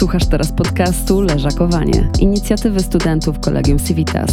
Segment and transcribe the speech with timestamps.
[0.00, 4.30] Słuchasz teraz podcastu Leżakowanie, inicjatywy studentów Kolegium Civitas.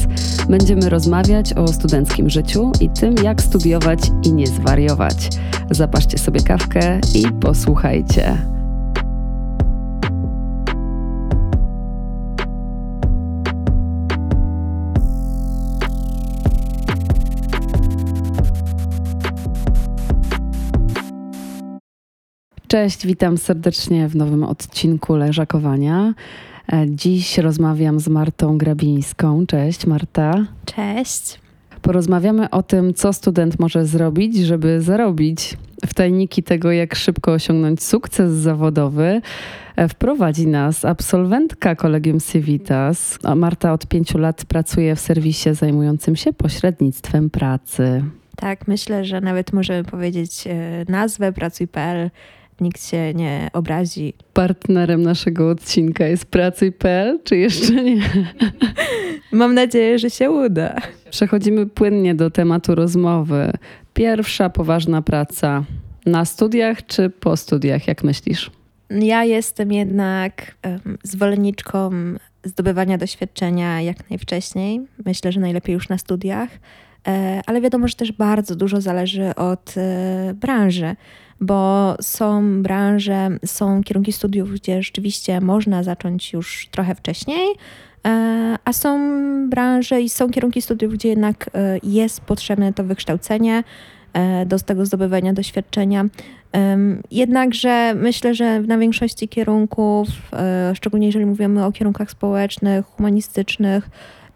[0.50, 5.30] Będziemy rozmawiać o studenckim życiu i tym, jak studiować i nie zwariować.
[5.72, 8.57] Zapaszcie sobie kawkę i posłuchajcie.
[22.68, 26.14] Cześć, witam serdecznie w nowym odcinku Leżakowania.
[26.74, 29.46] E, Dziś rozmawiam z Martą Grabińską.
[29.46, 30.46] Cześć Marta.
[30.66, 31.39] Cześć.
[31.82, 35.58] Porozmawiamy o tym, co student może zrobić, żeby zarobić.
[35.85, 39.22] W tajniki tego, jak szybko osiągnąć sukces zawodowy,
[39.75, 43.20] e, wprowadzi nas absolwentka Kolegium Civitas.
[43.36, 48.03] Marta od pięciu lat pracuje w serwisie zajmującym się pośrednictwem pracy.
[48.36, 52.09] Tak, myślę, że nawet możemy powiedzieć e, nazwę pracuj.pl.
[52.61, 54.13] Nikt się nie obrazi.
[54.34, 58.02] Partnerem naszego odcinka jest Pracuj.pl, czy jeszcze nie?
[59.31, 60.75] Mam nadzieję, że się uda.
[61.09, 63.52] Przechodzimy płynnie do tematu rozmowy.
[63.94, 65.63] Pierwsza poważna praca
[66.05, 68.52] na studiach czy po studiach, jak myślisz?
[68.89, 71.91] Ja jestem jednak em, zwolenniczką
[72.44, 74.81] zdobywania doświadczenia jak najwcześniej.
[75.05, 76.50] Myślę, że najlepiej już na studiach,
[77.08, 80.95] E, ale wiadomo, że też bardzo dużo zależy od e, branży,
[81.41, 87.47] bo są branże, są kierunki studiów, gdzie rzeczywiście można zacząć już trochę wcześniej,
[88.07, 88.99] e, a są
[89.49, 93.63] branże i są kierunki studiów, gdzie jednak e, jest potrzebne to wykształcenie
[94.13, 96.05] e, do tego zdobywania doświadczenia.
[97.11, 100.07] Jednakże myślę, że na większości kierunków,
[100.73, 103.89] szczególnie jeżeli mówimy o kierunkach społecznych, humanistycznych,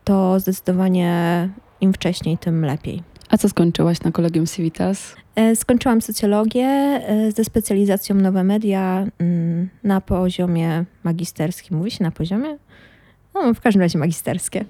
[0.04, 1.50] to zdecydowanie
[1.82, 3.11] im wcześniej, tym lepiej.
[3.32, 5.16] A co skończyłaś na Kolegium Civitas?
[5.36, 11.78] E, Skończyłam socjologię e, ze specjalizacją nowe media mm, na poziomie magisterskim.
[11.78, 12.58] Mówi się na poziomie?
[13.34, 14.66] No, w każdym razie magisterskie.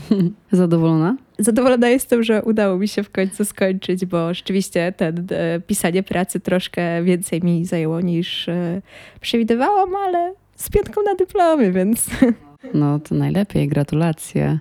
[0.52, 1.16] Zadowolona?
[1.38, 6.40] Zadowolona jestem, że udało mi się w końcu skończyć, bo rzeczywiście ten e, pisanie pracy
[6.40, 8.82] troszkę więcej mi zajęło niż e,
[9.20, 12.06] przewidywałam, ale z piątką na dyplomie, więc
[12.74, 14.58] No to najlepiej, gratulacje.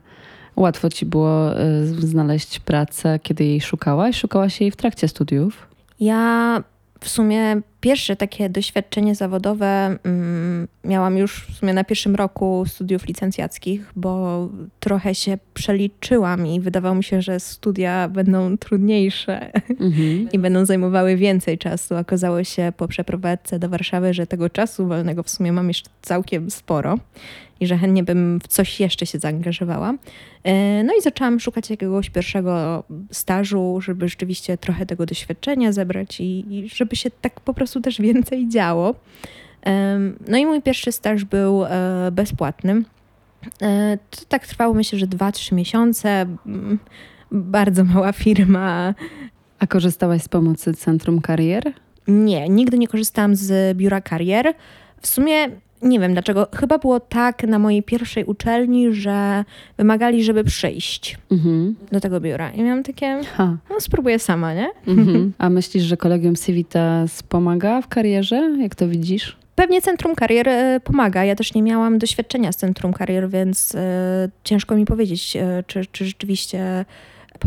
[0.56, 4.18] Łatwo ci było y, znaleźć pracę, kiedy jej szukałaś?
[4.18, 5.68] Szukałaś jej w trakcie studiów?
[6.00, 6.64] Ja
[7.02, 13.08] w sumie pierwsze takie doświadczenie zawodowe mm, miałam już w sumie na pierwszym roku studiów
[13.08, 20.28] licencjackich, bo trochę się przeliczyłam i wydawało mi się, że studia będą trudniejsze Mhm.
[20.34, 21.96] i będą zajmowały więcej czasu.
[21.96, 26.52] Okazało się po przeprowadzce do Warszawy, że tego czasu wolnego w sumie mam jeszcze całkiem
[26.52, 26.98] sporo
[27.62, 29.94] i że chętnie bym w coś jeszcze się zaangażowała.
[30.44, 36.46] E, No i zaczęłam szukać jakiegoś pierwszego stażu, żeby rzeczywiście trochę tego doświadczenia zebrać i,
[36.56, 38.96] i żeby się tak po prostu też więcej działo.
[40.28, 41.70] No i mój pierwszy staż był e,
[42.12, 42.84] bezpłatny.
[43.62, 46.10] E, To tak trwało myślę, że 2-3 miesiące.
[46.46, 46.80] Mm,
[47.32, 48.94] Bardzo mała firma,
[49.60, 51.64] A korzystałaś z pomocy Centrum Karier?
[52.08, 54.54] nie, nigdy nie korzystałam z biura karier.
[55.02, 55.48] W sumie
[55.82, 56.48] nie wiem dlaczego.
[56.56, 59.44] Chyba było tak na mojej pierwszej uczelni, że
[59.78, 61.76] wymagali, żeby przyjść Mhm.
[61.92, 62.52] do tego biura.
[62.52, 63.58] I miałam takie, Ha.
[63.70, 64.70] no spróbuję sama, nie?
[64.88, 65.34] Mhm.
[65.38, 68.56] A myślisz, że Kolegium Civitas pomaga w karierze?
[68.60, 69.38] Jak to widzisz?
[69.56, 71.24] Pewnie Centrum Karier e, pomaga.
[71.26, 75.86] Ja też nie miałam doświadczenia z Centrum Karier, więc e, ciężko mi powiedzieć, e, czy,
[75.92, 76.86] czy rzeczywiście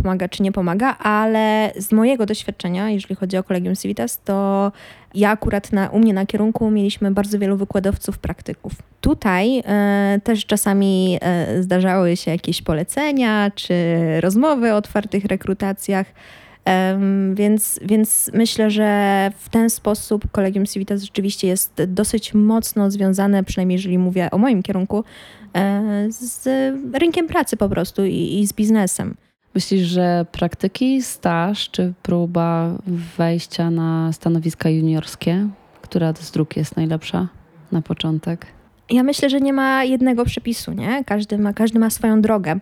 [0.02, 4.72] pomaga, czy nie pomaga, ale z mojego doświadczenia, jeżeli chodzi o Kolegium Civitas, to
[5.14, 8.72] ja akurat na, u mnie na kierunku mieliśmy bardzo wielu wykładowców, praktyków.
[9.00, 13.74] Tutaj e, też czasami e, zdarzały się jakieś polecenia, czy
[14.20, 16.06] rozmowy o otwartych rekrutacjach.
[16.64, 23.44] Em, więc, więc myślę, że w ten sposób Kolegium Civitas rzeczywiście jest dosyć mocno związane,
[23.44, 25.04] przynajmniej jeżeli mówię o moim kierunku,
[25.56, 26.48] e, z
[26.94, 29.14] rynkiem pracy po prostu i, i z biznesem.
[29.54, 32.78] Myślisz, że praktyki, staż czy próba
[33.18, 35.48] wejścia na stanowiska juniorskie,
[35.82, 37.28] która z dróg jest najlepsza
[37.72, 38.46] na początek?
[38.90, 41.04] Ja myślę, że nie ma jednego przepisu, nie?
[41.04, 42.60] Każdy ma, każdy ma swoją drogę.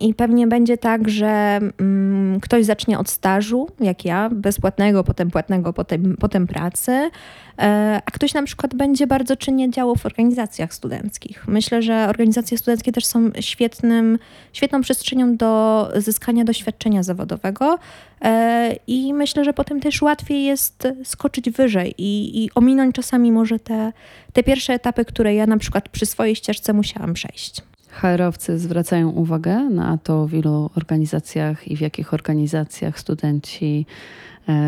[0.00, 5.72] I pewnie będzie tak, że mm, ktoś zacznie od stażu, jak ja, bezpłatnego, potem płatnego,
[5.72, 7.10] potem, potem pracy,
[7.58, 11.48] e, a ktoś na przykład będzie bardzo czynnie działał w organizacjach studenckich.
[11.48, 14.18] Myślę, że organizacje studenckie też są świetnym,
[14.52, 17.78] świetną przestrzenią do zyskania doświadczenia zawodowego
[18.22, 23.58] e, i myślę, że potem też łatwiej jest skoczyć wyżej i, i ominąć czasami może
[23.58, 23.92] te,
[24.32, 27.69] te pierwsze etapy, które ja na przykład przy swojej ścieżce musiałam przejść.
[27.92, 33.86] HR-owcy zwracają uwagę na to, w ilu organizacjach i w jakich organizacjach studenci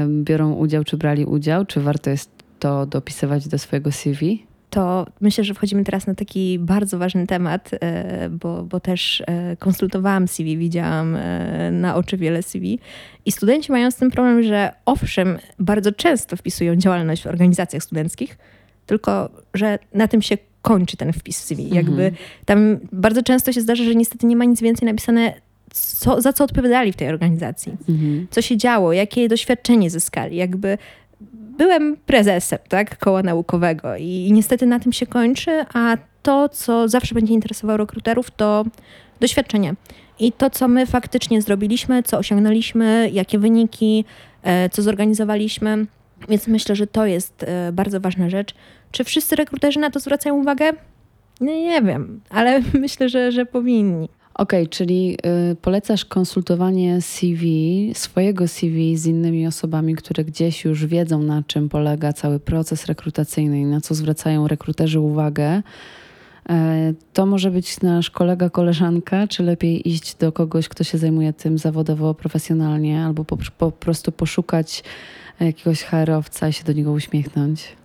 [0.08, 4.46] biorą udział, czy brali udział, czy warto jest to dopisywać do swojego CV?
[4.72, 9.56] to myślę, że wchodzimy teraz na taki bardzo ważny temat, e, bo, bo też e,
[9.56, 12.78] konsultowałam CV, widziałam e, na oczy wiele CV
[13.26, 18.38] i studenci mają z tym problem, że owszem, bardzo często wpisują działalność w organizacjach studenckich,
[18.86, 21.62] tylko że na tym się kończy ten wpis CV.
[21.62, 21.76] Mhm.
[21.76, 22.12] Jakby
[22.44, 25.34] tam bardzo często się zdarza, że niestety nie ma nic więcej napisane,
[25.70, 28.26] co, za co odpowiadali w tej organizacji, mhm.
[28.30, 30.36] co się działo, jakie doświadczenie zyskali.
[30.36, 30.78] Jakby
[31.58, 36.88] byłem prezesem tak, koła naukowego i, i niestety na tym się kończy, a to, co
[36.88, 38.64] zawsze będzie interesowało rekruterów, to
[39.20, 39.74] doświadczenie.
[40.18, 44.04] I to, co my faktycznie zrobiliśmy, co osiągnęliśmy, jakie wyniki,
[44.42, 45.86] e, co zorganizowaliśmy.
[46.28, 48.54] Więc myślę, że to jest e, bardzo ważna rzecz.
[48.92, 50.72] Czy wszyscy rekruterzy na to zwracają uwagę?
[51.40, 54.08] Nie, nie wiem, ale myślę, że, że powinni.
[54.34, 55.18] Okej, okay, czyli
[55.52, 61.68] y, polecasz konsultowanie CV, swojego CV z innymi osobami, które gdzieś już wiedzą, na czym
[61.68, 65.62] polega cały proces rekrutacyjny i na co zwracają rekruterzy uwagę.
[66.48, 71.32] E, to może być nasz kolega, koleżanka, czy lepiej iść do kogoś, kto się zajmuje
[71.32, 74.84] tym zawodowo, profesjonalnie, albo po, po prostu poszukać
[75.40, 77.81] jakiegoś HR-owca i się do niego uśmiechnąć?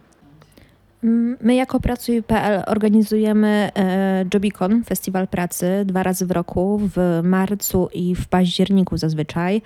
[1.41, 8.15] My jako Pracuj.pl organizujemy e, Jobicon, festiwal pracy, dwa razy w roku, w marcu i
[8.15, 9.61] w październiku zazwyczaj.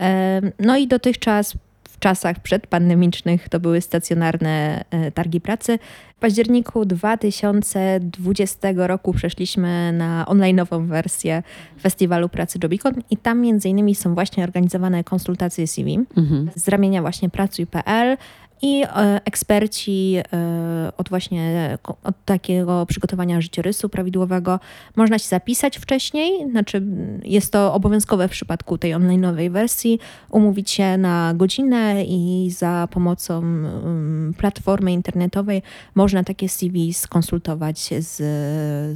[0.00, 1.56] E, no i dotychczas
[1.96, 5.78] w czasach przedpandemicznych to były stacjonarne e, targi pracy.
[6.16, 11.42] W październiku 2020 roku przeszliśmy na online'ową wersję
[11.80, 16.50] festiwalu pracy Jobicon i tam między innymi są właśnie organizowane konsultacje CV mhm.
[16.54, 18.16] z ramienia właśnie Pracuj.pl
[18.62, 24.60] i e, eksperci e, od właśnie od takiego przygotowania życiorysu prawidłowego
[24.96, 26.82] można się zapisać wcześniej, znaczy
[27.24, 29.98] jest to obowiązkowe w przypadku tej online'owej wersji,
[30.30, 35.62] umówić się na godzinę i za pomocą mm, platformy internetowej
[35.94, 38.16] można takie CV skonsultować z,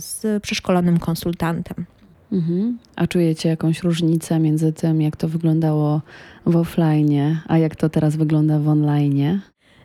[0.04, 1.86] z przeszkolonym konsultantem.
[2.32, 2.78] Mhm.
[2.96, 6.00] A czujecie jakąś różnicę między tym, jak to wyglądało
[6.46, 9.40] w offline, a jak to teraz wygląda w online?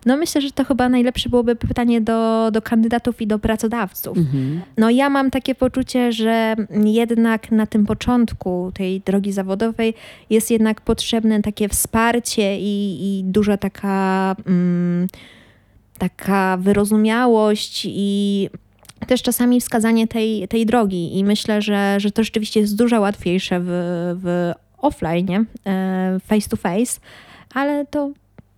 [0.06, 4.18] No myślę, że to chyba najlepsze byłoby pytanie do, do kandydatów i do pracodawców.
[4.18, 4.62] Mhm.
[4.78, 6.56] No ja mam takie poczucie, że
[6.86, 9.94] jednak na tym początku tej drogi zawodowej
[10.30, 15.07] jest jednak potrzebne takie wsparcie i, i duża taka, mm,
[15.98, 18.50] taka wyrozumiałość i
[19.08, 21.18] też czasami wskazanie tej, tej drogi.
[21.18, 23.68] I myślę, że, że to rzeczywiście jest dużo łatwiejsze w,
[24.24, 27.00] w offline, e, face to face,
[27.54, 28.12] ale to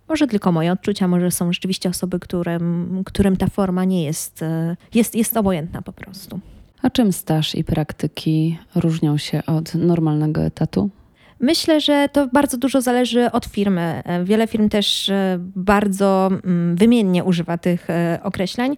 [0.08, 4.76] może tylko moje odczucia, może są rzeczywiście osoby, którym, którym ta forma nie jest, e,
[4.94, 6.40] jest, jest obojętna po prostu.
[6.82, 10.90] A czym staż i praktyki różnią się od normalnego etatu?
[11.40, 14.02] Myślę, że to bardzo dużo zależy od firmy.
[14.04, 17.88] E, wiele firm też e, bardzo mm, wymiennie używa tych
[18.22, 18.76] określeń.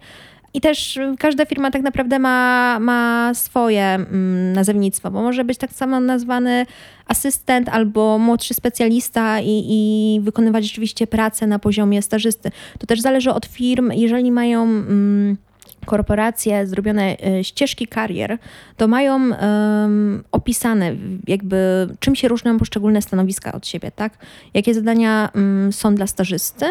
[0.53, 5.71] I też każda firma tak naprawdę ma, ma swoje mm, nazewnictwo, bo może być tak
[5.71, 6.65] samo nazwany
[7.07, 12.51] asystent albo młodszy specjalista i, i wykonywać rzeczywiście pracę na poziomie stażysty.
[12.79, 14.63] To też zależy od firm, jeżeli mają.
[14.63, 15.37] Mm,
[15.85, 18.37] korporacje zrobione e, ścieżki karier,
[18.77, 20.95] to mają um, opisane
[21.27, 24.13] jakby czym się różnią poszczególne stanowiska od siebie, tak?
[24.53, 26.65] Jakie zadania um, są dla stażysty,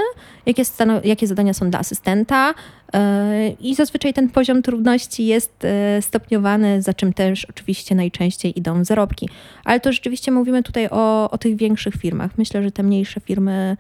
[0.47, 0.63] jakie,
[1.05, 2.55] jakie zadania są dla asystenta
[2.95, 3.01] yy,
[3.61, 5.65] i zazwyczaj ten poziom trudności jest
[5.97, 9.29] yy, stopniowany, za czym też oczywiście najczęściej idą zarobki.
[9.65, 12.31] Ale to rzeczywiście mówimy tutaj o, o tych większych firmach.
[12.39, 13.77] Myślę, że te mniejsze firmy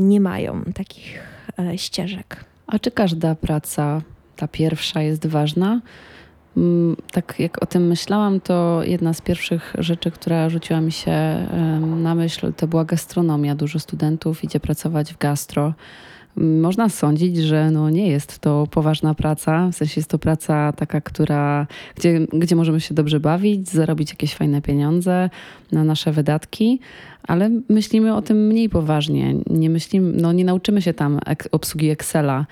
[0.00, 1.22] nie mają takich
[1.76, 2.44] ścieżek.
[2.66, 4.02] A czy każda praca
[4.40, 5.80] ta pierwsza jest ważna.
[6.56, 11.46] Mm, tak jak o tym myślałam, to jedna z pierwszych rzeczy, która rzuciła mi się
[11.96, 13.54] na myśl, to była gastronomia.
[13.54, 15.74] Dużo studentów idzie pracować w gastro.
[16.36, 21.00] Można sądzić, że no nie jest to poważna praca, w sensie jest to praca taka,
[21.00, 21.66] która,
[21.96, 25.30] gdzie, gdzie możemy się dobrze bawić, zarobić jakieś fajne pieniądze
[25.72, 26.80] na nasze wydatki,
[27.22, 29.34] ale myślimy o tym mniej poważnie.
[29.50, 31.20] Nie myślimy, no nie nauczymy się tam
[31.52, 32.46] obsługi Excela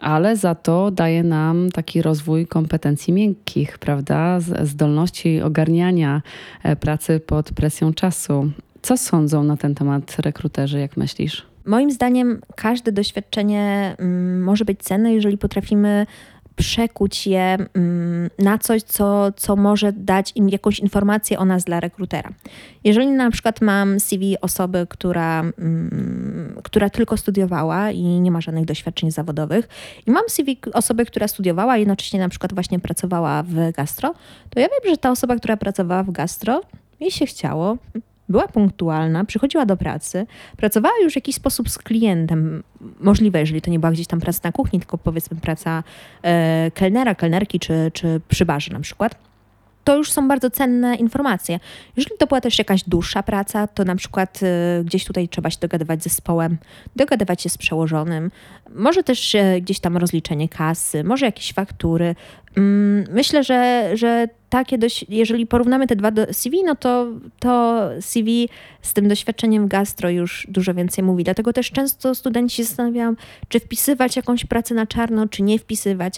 [0.00, 4.40] ale za to daje nam taki rozwój kompetencji miękkich, prawda?
[4.62, 6.22] Zdolności ogarniania
[6.62, 8.50] e, pracy pod presją czasu.
[8.82, 11.46] Co sądzą na ten temat rekruterzy, jak myślisz?
[11.64, 16.06] Moim zdaniem każde doświadczenie mm, może być cenne, jeżeli potrafimy
[16.58, 21.80] przekuć je mm, na coś, co, co może dać im jakąś informację o nas dla
[21.80, 22.30] rekrutera.
[22.84, 26.27] Jeżeli na przykład mam CV osoby, która, mm,
[26.62, 29.68] która tylko studiowała i nie ma żadnych doświadczeń zawodowych,
[30.06, 34.14] i mam CV osoby, która studiowała i jednocześnie na przykład właśnie pracowała w gastro,
[34.50, 36.60] to ja wiem, że ta osoba, która pracowała w gastro,
[37.00, 37.78] jej się chciało,
[38.28, 42.62] była punktualna, przychodziła do pracy, pracowała już w jakiś sposób z klientem.
[43.00, 45.82] Możliwe, jeżeli to nie była gdzieś tam praca na kuchni, tylko powiedzmy praca
[46.22, 49.27] e, kelnera, kelnerki czy, czy przy barze na przykład
[49.88, 51.60] to już są bardzo cenne informacje.
[51.96, 55.58] Jeżeli to była też jakaś dłuższa praca, to na przykład y, gdzieś tutaj trzeba się
[55.60, 56.58] dogadywać z zespołem,
[56.96, 58.30] dogadywać się z przełożonym,
[58.74, 62.14] może też y, gdzieś tam rozliczenie kasy, może jakieś faktury.
[62.56, 67.06] Mm, myślę, że, że takie dość, jeżeli porównamy te dwa CV, no to,
[67.40, 68.48] to CV
[68.82, 71.24] z tym doświadczeniem w gastro już dużo więcej mówi.
[71.24, 73.14] Dlatego też często studenci się zastanawiają,
[73.48, 76.14] czy wpisywać jakąś pracę na czarno, czy nie wpisywać.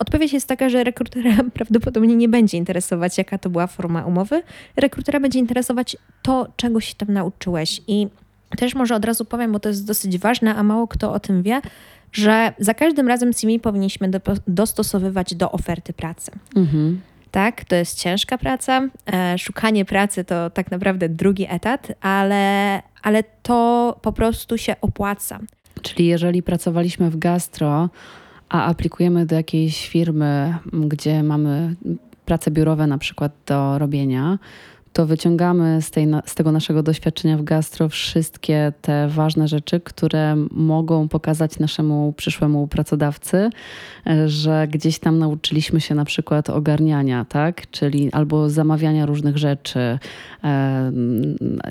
[0.00, 4.42] Odpowiedź jest taka, że rekrutera prawdopodobnie nie będzie interesować, jaka to była forma umowy.
[4.76, 7.82] Rekrutera będzie interesować to, czego się tam nauczyłeś.
[7.86, 8.08] I
[8.56, 11.42] też może od razu powiem, bo to jest dosyć ważne, a mało kto o tym
[11.42, 11.60] wie,
[12.12, 16.30] że za każdym razem CV powinniśmy do, dostosowywać do oferty pracy.
[16.56, 17.00] Mhm.
[17.30, 18.88] Tak, to jest ciężka praca.
[19.12, 25.40] E, szukanie pracy to tak naprawdę drugi etat, ale, ale to po prostu się opłaca.
[25.82, 27.88] Czyli jeżeli pracowaliśmy w gastro,
[28.50, 31.74] a aplikujemy do jakiejś firmy, gdzie mamy
[32.24, 34.38] prace biurowe na przykład do robienia,
[34.92, 40.36] to wyciągamy z, tej, z tego naszego doświadczenia w gastro wszystkie te ważne rzeczy, które
[40.50, 43.50] mogą pokazać naszemu przyszłemu pracodawcy,
[44.26, 47.70] że gdzieś tam nauczyliśmy się na przykład ogarniania, tak?
[47.70, 49.98] Czyli albo zamawiania różnych rzeczy
[50.44, 50.92] e,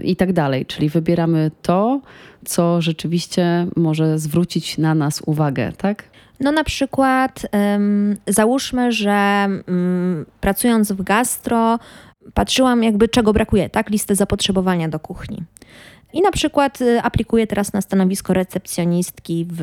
[0.04, 0.66] i tak dalej.
[0.66, 2.02] Czyli wybieramy to,
[2.46, 6.04] co rzeczywiście może zwrócić na nas uwagę, tak?
[6.40, 11.80] No na przykład um, załóżmy, że um, pracując w gastro
[12.34, 15.44] patrzyłam jakby czego brakuje, tak, listę zapotrzebowania do kuchni.
[16.14, 19.58] I na przykład y, aplikuję teraz na stanowisko recepcjonistki w,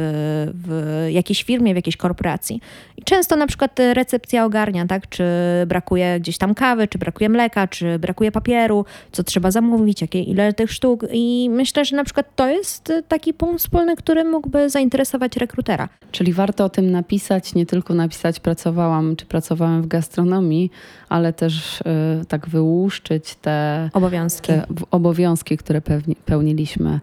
[0.55, 2.61] w jakiejś firmie, w jakiejś korporacji.
[2.97, 5.25] I często na przykład recepcja ogarnia, tak, czy
[5.67, 10.53] brakuje gdzieś tam kawy, czy brakuje mleka, czy brakuje papieru, co trzeba zamówić, jakie, ile
[10.53, 11.05] tych sztuk.
[11.13, 15.89] I myślę, że na przykład to jest taki punkt wspólny, który mógłby zainteresować rekrutera.
[16.13, 20.71] Czyli warto o tym napisać, nie tylko napisać pracowałam, czy pracowałem w gastronomii,
[21.09, 21.85] ale też y,
[22.29, 27.01] tak wyłuszczyć te obowiązki, te obowiązki które pewnie, pełniliśmy.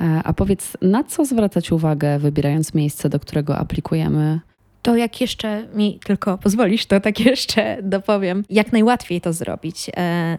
[0.00, 4.40] E, a powiedz, na co zwracać uwagę, wybierając miejsce, do którego aplikujemy?
[4.82, 9.90] To jak jeszcze mi tylko pozwolisz, to tak jeszcze dopowiem, jak najłatwiej to zrobić.
[9.96, 10.38] E,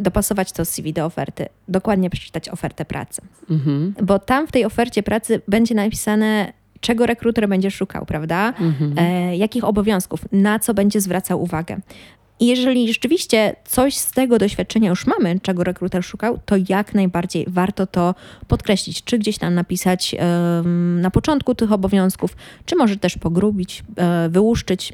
[0.00, 3.22] dopasować to CV do oferty, dokładnie przeczytać ofertę pracy.
[3.50, 3.94] Mhm.
[4.02, 8.48] Bo tam w tej ofercie pracy będzie napisane, czego rekruter będzie szukał, prawda?
[8.48, 8.94] Mhm.
[8.96, 11.80] E, jakich obowiązków, na co będzie zwracał uwagę.
[12.40, 17.44] I jeżeli rzeczywiście coś z tego doświadczenia już mamy, czego rekruter szukał, to jak najbardziej
[17.48, 18.14] warto to
[18.48, 20.16] podkreślić, czy gdzieś tam napisać
[21.00, 24.92] na początku tych obowiązków, czy może też pogrubić, um, wyłuszczyć.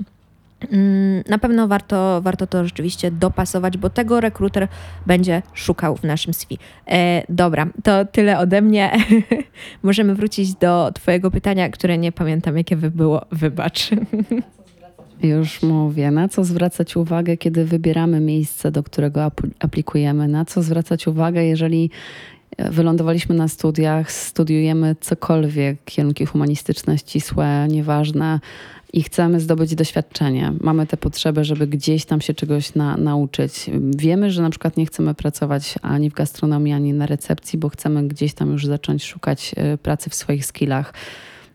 [0.72, 4.68] Um, na pewno warto, warto to rzeczywiście dopasować, bo tego rekruter
[5.06, 6.58] będzie szukał w naszym CV.
[6.86, 8.92] E, dobra, to tyle ode mnie.
[9.82, 13.26] Możemy wrócić do Twojego pytania, które nie pamiętam, jakie by było.
[13.32, 13.90] Wybacz.
[15.22, 21.06] Już mówię, na co zwracać uwagę, kiedy wybieramy miejsce, do którego aplikujemy, na co zwracać
[21.06, 21.90] uwagę, jeżeli
[22.56, 28.40] e, wylądowaliśmy na studiach, studiujemy cokolwiek, kierunki humanistyczne, ścisłe, nieważne
[28.92, 30.52] i chcemy zdobyć doświadczenie.
[30.60, 33.70] Mamy tę potrzebę, żeby gdzieś tam się czegoś na, nauczyć.
[33.96, 38.08] Wiemy, że na przykład nie chcemy pracować ani w gastronomii, ani na recepcji, bo chcemy
[38.08, 40.92] gdzieś tam już zacząć szukać e, pracy w swoich skillach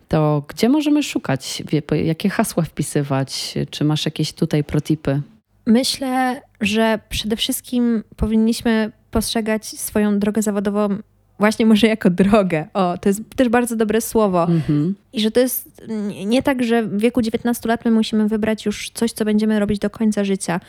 [0.10, 1.64] to gdzie możemy szukać?
[2.04, 3.56] Jakie hasła wpisywać?
[3.70, 5.22] Czy masz jakieś tutaj protipy?
[5.66, 10.98] Myślę, że przede wszystkim powinniśmy postrzegać swoją drogę zawodową
[11.40, 12.68] właśnie może jako drogę.
[12.74, 14.44] O, to jest też bardzo dobre słowo.
[14.44, 14.96] Mhm.
[15.14, 15.82] I że to jest
[16.26, 19.80] nie tak, że w wieku 19 lat my musimy wybrać już coś, co będziemy robić
[19.80, 20.60] do końca życia.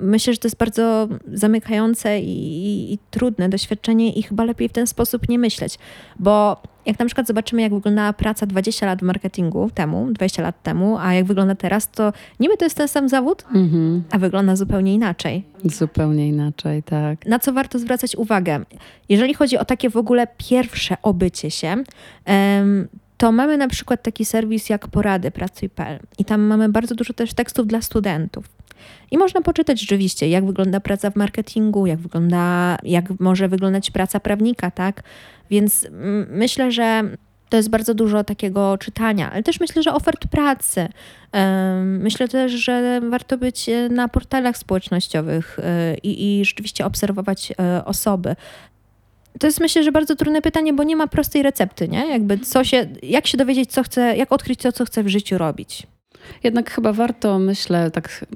[0.00, 4.72] Myślę, że to jest bardzo zamykające i, i, i trudne doświadczenie i chyba lepiej w
[4.72, 5.78] ten sposób nie myśleć,
[6.18, 10.62] bo jak na przykład zobaczymy, jak wyglądała praca 20 lat w marketingu temu, 20 lat
[10.62, 14.02] temu, a jak wygląda teraz, to niby to jest ten sam zawód, mhm.
[14.10, 15.44] a wygląda zupełnie inaczej.
[15.64, 17.26] Zupełnie inaczej, tak.
[17.26, 18.64] Na co warto zwracać uwagę?
[19.08, 21.76] Jeżeli chodzi o takie w ogóle pierwsze obycie się,
[23.16, 27.34] to mamy na przykład taki serwis jak porady pracuj.pl i tam mamy bardzo dużo też
[27.34, 28.59] tekstów dla studentów.
[29.10, 34.20] I można poczytać rzeczywiście, jak wygląda praca w marketingu, jak wygląda, jak może wyglądać praca
[34.20, 35.02] prawnika, tak?
[35.50, 35.86] Więc
[36.28, 37.02] myślę, że
[37.50, 40.88] to jest bardzo dużo takiego czytania, ale też myślę, że ofert pracy.
[41.84, 47.84] Myślę też, że warto być e, na portalach społecznościowych e, i, i rzeczywiście obserwować e,
[47.84, 48.36] osoby.
[49.38, 52.08] To jest myślę, że bardzo trudne pytanie, bo nie ma prostej recepty, nie?
[52.10, 55.38] Jakby co się, jak się dowiedzieć, co chce, jak odkryć to, co chce w życiu
[55.38, 55.86] robić.
[56.44, 58.26] Jednak chyba warto, myślę, tak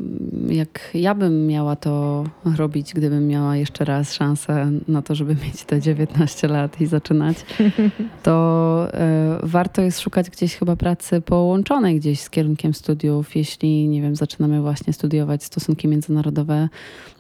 [0.48, 2.24] jak ja bym miała to
[2.56, 7.36] robić, gdybym miała jeszcze raz szansę na to, żeby mieć te 19 lat i zaczynać,
[8.22, 8.88] to
[9.44, 13.36] y, warto jest szukać gdzieś chyba pracy połączonej gdzieś z kierunkiem studiów.
[13.36, 16.68] Jeśli, nie wiem, zaczynamy właśnie studiować stosunki międzynarodowe,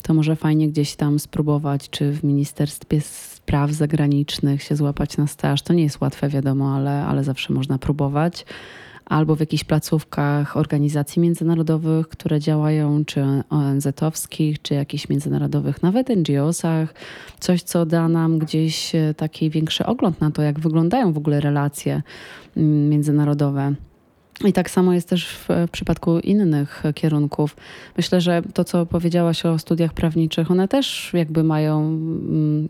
[0.02, 5.62] to może fajnie gdzieś tam spróbować, czy w Ministerstwie Spraw Zagranicznych się złapać na staż.
[5.62, 8.44] To nie jest łatwe, wiadomo, ale, ale zawsze można próbować
[9.06, 16.94] albo w jakichś placówkach organizacji międzynarodowych, które działają, czy ONZ-owskich, czy jakichś międzynarodowych, nawet NGO-sach.
[17.40, 21.40] Coś, co da nam gdzieś e, taki większy ogląd na to, jak wyglądają w ogóle
[21.40, 22.02] relacje
[22.56, 23.74] mm, międzynarodowe.
[24.44, 27.56] I tak samo jest też w przypadku innych kierunków.
[27.96, 32.68] Myślę, że to, co powiedziałaś o studiach prawniczych, one też jakby mają mm,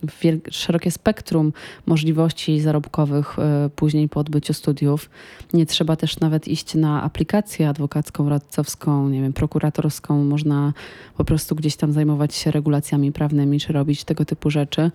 [0.50, 1.52] szerokie spektrum
[1.86, 5.10] możliwości zarobkowych e, później po odbyciu studiów.
[5.52, 10.24] Nie trzeba też nawet iść na aplikację adwokacką, radcowską, nie wiem, prokuratorską.
[10.24, 10.72] Można
[11.16, 14.90] po prostu gdzieś tam zajmować się regulacjami prawnymi, czy robić tego typu rzeczy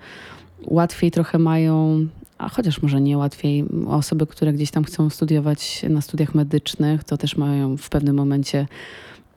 [0.65, 2.07] łatwiej trochę mają
[2.39, 7.17] a chociaż może nie łatwiej, osoby, które gdzieś tam chcą studiować na studiach medycznych, to
[7.17, 8.67] też mają w pewnym momencie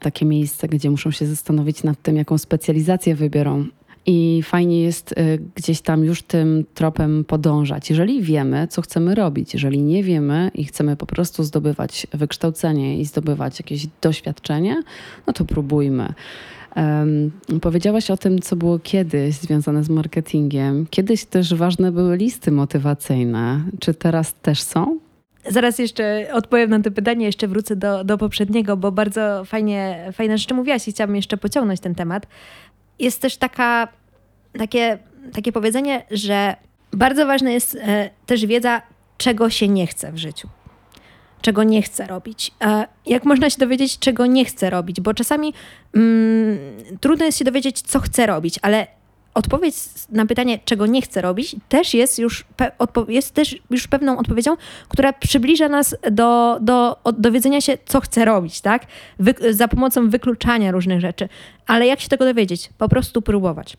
[0.01, 3.67] takie miejsce, gdzie muszą się zastanowić nad tym, jaką specjalizację wybiorą.
[4.07, 7.91] I fajnie jest y, gdzieś tam już tym tropem podążać.
[7.91, 13.05] Jeżeli wiemy, co chcemy robić, jeżeli nie wiemy i chcemy po prostu zdobywać wykształcenie i
[13.05, 14.83] zdobywać jakieś doświadczenie,
[15.27, 16.15] no to próbujmy.
[16.77, 20.87] Um, powiedziałaś o tym, co było kiedyś związane z marketingiem.
[20.91, 23.65] Kiedyś też ważne były listy motywacyjne.
[23.81, 24.99] Czy teraz też są?
[25.49, 30.39] Zaraz jeszcze odpowiem na to pytanie, jeszcze wrócę do, do poprzedniego, bo bardzo fajnie, fajne
[30.39, 32.27] rzeczy mówiłaś i chciałabym jeszcze pociągnąć ten temat.
[32.99, 33.89] Jest też taka,
[34.59, 34.99] takie,
[35.33, 36.57] takie powiedzenie, że
[36.93, 38.83] bardzo ważna jest e, też wiedza,
[39.19, 40.49] czego się nie chce w życiu
[41.43, 42.51] czego nie chcę robić.
[43.07, 45.01] Jak można się dowiedzieć, czego nie chcę robić?
[45.01, 45.55] Bo czasami
[45.95, 46.59] mm,
[47.01, 48.87] trudno jest się dowiedzieć, co chcę robić, ale
[49.35, 49.75] odpowiedź
[50.09, 52.45] na pytanie, czego nie chcę robić, też jest już,
[53.09, 54.57] jest też już pewną odpowiedzią,
[54.89, 58.87] która przybliża nas do, do dowiedzenia się, co chcę robić, tak?
[59.19, 61.29] Wy, za pomocą wykluczania różnych rzeczy.
[61.67, 62.71] Ale jak się tego dowiedzieć?
[62.79, 63.77] Po prostu próbować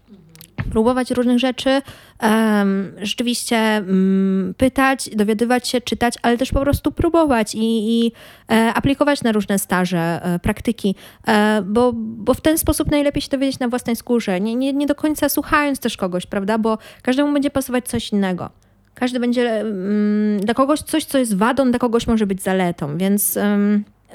[0.72, 1.82] próbować różnych rzeczy,
[2.22, 8.12] um, rzeczywiście um, pytać, dowiadywać się, czytać, ale też po prostu próbować i, i
[8.52, 10.96] e, aplikować na różne staże, e, praktyki,
[11.28, 14.88] e, bo, bo w ten sposób najlepiej się dowiedzieć na własnej skórze, nie, nie, nie
[14.88, 18.50] do końca słuchając też kogoś, prawda, bo każdemu będzie pasować coś innego.
[18.96, 23.40] Każdy będzie, um, dla kogoś coś, co jest wadą, dla kogoś może być zaletą, więc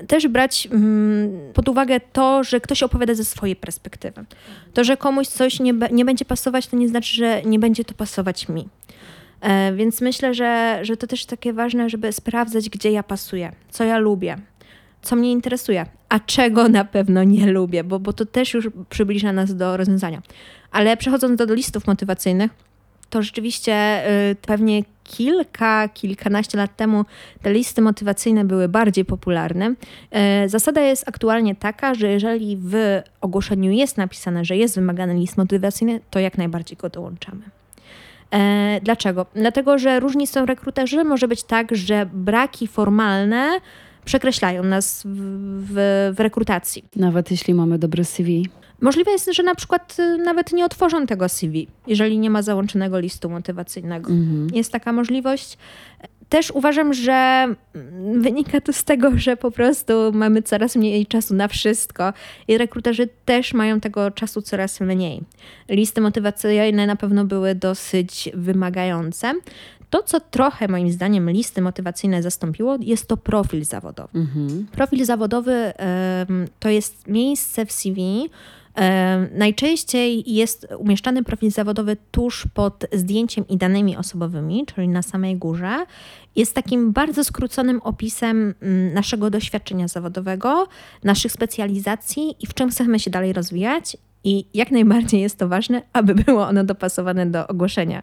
[0.07, 4.25] też brać mm, pod uwagę to, że ktoś opowiada ze swojej perspektywy.
[4.75, 7.95] To, że komuś coś nie, nie będzie pasować, to nie znaczy, że nie będzie to
[7.95, 8.69] pasować mi.
[9.41, 13.85] E, więc myślę, że, że to też takie ważne, żeby sprawdzać, gdzie ja pasuję, co
[13.85, 14.37] ja lubię,
[15.03, 19.33] co mnie interesuje, a czego na pewno nie lubię, bo, bo to też już przybliża
[19.33, 20.23] nas do rozwiązania.
[20.71, 22.51] Ale przechodząc do, do listów motywacyjnych,
[23.11, 27.05] to rzeczywiście y, pewnie kilka, kilkanaście lat temu
[27.42, 29.75] te listy motywacyjne były bardziej popularne.
[30.44, 35.37] Y, zasada jest aktualnie taka, że jeżeli w ogłoszeniu jest napisane, że jest wymagany list
[35.37, 37.42] motywacyjny, to jak najbardziej go dołączamy.
[38.31, 39.27] E, dlaczego?
[39.35, 41.05] Dlatego, że różni są rekruterzy.
[41.05, 43.61] Może być tak, że braki formalne
[44.05, 45.18] przekreślają nas w,
[45.71, 46.85] w, w rekrutacji.
[46.97, 48.42] Nawet jeśli mamy dobre CV.
[48.81, 52.99] Możliwe jest, że na przykład y, nawet nie otworzą tego CV, jeżeli nie ma załączonego
[52.99, 54.11] listu motywacyjnego.
[54.11, 54.49] Mhm.
[54.53, 55.59] Jest taka możliwość.
[56.29, 61.35] Też uważam, że mm, wynika to z tego, że po prostu mamy coraz mniej czasu
[61.35, 62.12] na wszystko
[62.49, 65.23] i rekruterzy też mają tego czasu coraz mniej.
[65.69, 69.35] Listy motywacyjne na pewno były dosyć wymagające.
[69.91, 74.19] To, co trochę moim zdaniem listy motywacyjne zastąpiło, jest to profil zawodowy.
[74.19, 74.67] Mhm.
[74.73, 75.73] Profil zawodowy
[76.61, 78.31] to jest miejsce w CV,
[79.33, 85.87] Najczęściej jest umieszczany profil zawodowy tuż pod zdjęciem i danymi osobowymi, czyli na samej górze.
[86.37, 90.69] Jest takim bardzo skróconym opisem mm, naszego doświadczenia zawodowego,
[91.05, 95.83] naszych specjalizacji i w czym chcemy się dalej rozwijać i jak najbardziej jest to ważne,
[95.93, 98.03] aby było ono dopasowane do ogłoszenia.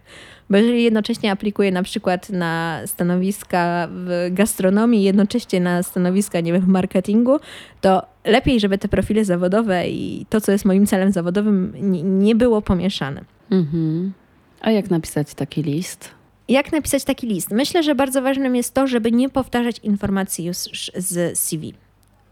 [0.50, 6.62] Bo jeżeli jednocześnie aplikuję na przykład na stanowiska w gastronomii, jednocześnie na stanowiska, nie wiem,
[6.62, 7.40] w marketingu,
[7.82, 11.74] to lepiej, żeby te profile zawodowe i to, co jest moim celem zawodowym,
[12.20, 13.22] nie było pomieszane.
[13.52, 14.14] Mhm.
[14.62, 16.12] A jak napisać taki list?
[16.50, 17.52] Jak napisać taki list?
[17.52, 20.58] Myślę, że bardzo ważnym jest to, żeby nie powtarzać informacji już
[20.96, 21.74] z CV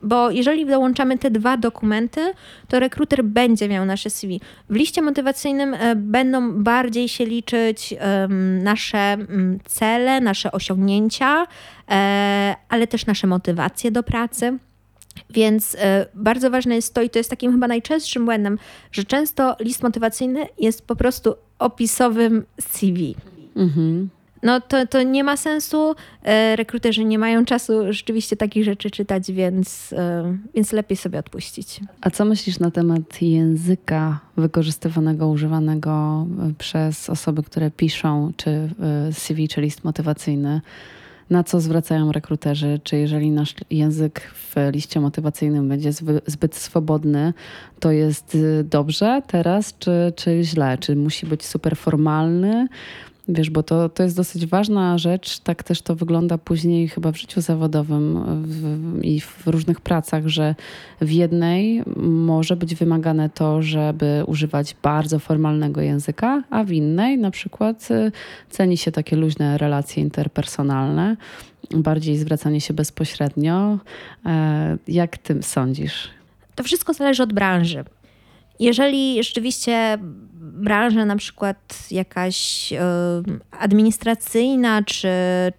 [0.03, 2.33] bo jeżeli dołączamy te dwa dokumenty,
[2.67, 4.41] to rekruter będzie miał nasze CV.
[4.69, 7.93] W liście motywacyjnym e, będą bardziej się liczyć
[8.63, 11.47] nasze mm, cele, nasze osiągnięcia,
[11.91, 14.57] e, ale też nasze motywacje do pracy.
[15.29, 18.57] Więc e, bardzo ważne jest to, i to jest takim chyba najczęstszym błędem,
[18.91, 23.15] że często list motywacyjny jest po prostu opisowym CV.
[23.55, 24.09] Mhm.
[24.43, 25.95] No to, to nie ma sensu.
[26.23, 31.79] E, rekruterzy nie mają czasu rzeczywiście takich rzeczy czytać, więc, e, więc lepiej sobie odpuścić.
[32.01, 36.25] A co myślisz na temat języka wykorzystywanego, używanego
[36.57, 38.69] przez osoby, które piszą, czy
[39.11, 40.61] CV, czy list motywacyjny?
[41.33, 42.79] Na co zwracają rekruterzy?
[42.83, 45.91] Czy jeżeli nasz język w liście motywacyjnym będzie
[46.27, 47.33] zbyt swobodny,
[47.79, 50.77] to jest y, dobrze teraz, czy, czy źle?
[50.77, 52.67] Czy musi być super formalny?
[53.27, 57.17] Wiesz, bo to, to jest dosyć ważna rzecz, tak też to wygląda później chyba w
[57.17, 60.55] życiu zawodowym w, i w różnych pracach, że
[61.01, 67.31] w jednej może być wymagane to, żeby używać bardzo formalnego języka, a w innej na
[67.31, 68.11] przykład y,
[68.49, 71.17] ceni się takie luźne relacje interpersonalne,
[71.71, 73.79] bardziej zwracanie się bezpośrednio.
[74.25, 76.09] E, Jak ty sądzisz?
[76.55, 77.83] To wszystko zależy od branży.
[78.59, 79.97] Jeżeli rzeczywiście
[80.53, 82.73] branża na przykład jakaś
[83.59, 85.07] administracyjna, czy,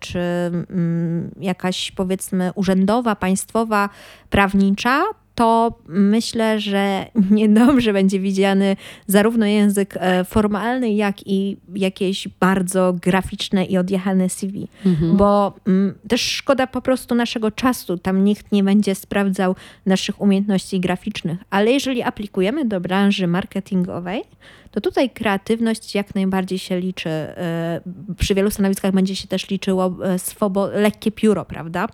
[0.00, 3.88] czy mm, jakaś powiedzmy urzędowa, państwowa,
[4.30, 5.02] prawnicza,
[5.35, 13.64] to myślę, że niedobrze będzie widziany zarówno język e, formalny, jak i jakieś bardzo graficzne
[13.64, 14.68] i odjechane CV.
[15.16, 17.99] Bo mm, też szkoda po prostu naszego czasu.
[17.99, 21.38] Tam nikt nie będzie sprawdzał naszych umiejętności graficznych.
[21.51, 24.23] Ale jeżeli aplikujemy do branży marketingowej,
[24.70, 27.09] to tutaj kreatywność jak najbardziej się liczy.
[27.11, 27.81] E,
[28.18, 31.87] Przy wielu stanowiskach będzie się też liczyło e, swobo- lekkie pióro, prawda?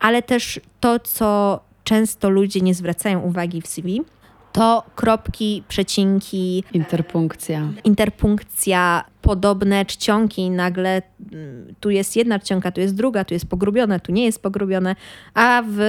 [0.00, 4.02] Ale też to, co często ludzie nie zwracają uwagi w CV,
[4.52, 7.68] to kropki, przecinki, Interpunkcja.
[7.84, 11.02] interpunkcja, podobne czcionki, nagle
[11.80, 14.96] tu jest jedna czcionka, tu jest druga, tu jest pogrubione, tu nie jest pogrubione,
[15.34, 15.80] a w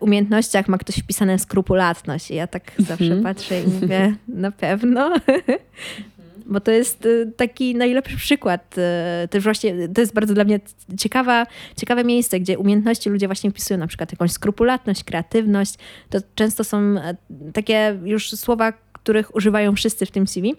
[0.00, 2.30] umiejętnościach ma ktoś wpisane skrupulatność.
[2.30, 5.10] I ja tak zawsze patrzę i mówię, na pewno.
[6.50, 8.76] Bo to jest y, taki najlepszy przykład.
[9.24, 10.60] y, Też właśnie, to jest bardzo dla mnie
[10.98, 15.74] ciekawa, ciekawe miejsce, gdzie umiejętności ludzie właśnie wpisują na przykład jakąś skrupulatność, kreatywność.
[16.10, 17.16] To często są e,
[17.52, 20.54] takie już słowa, których używają wszyscy w tym CV.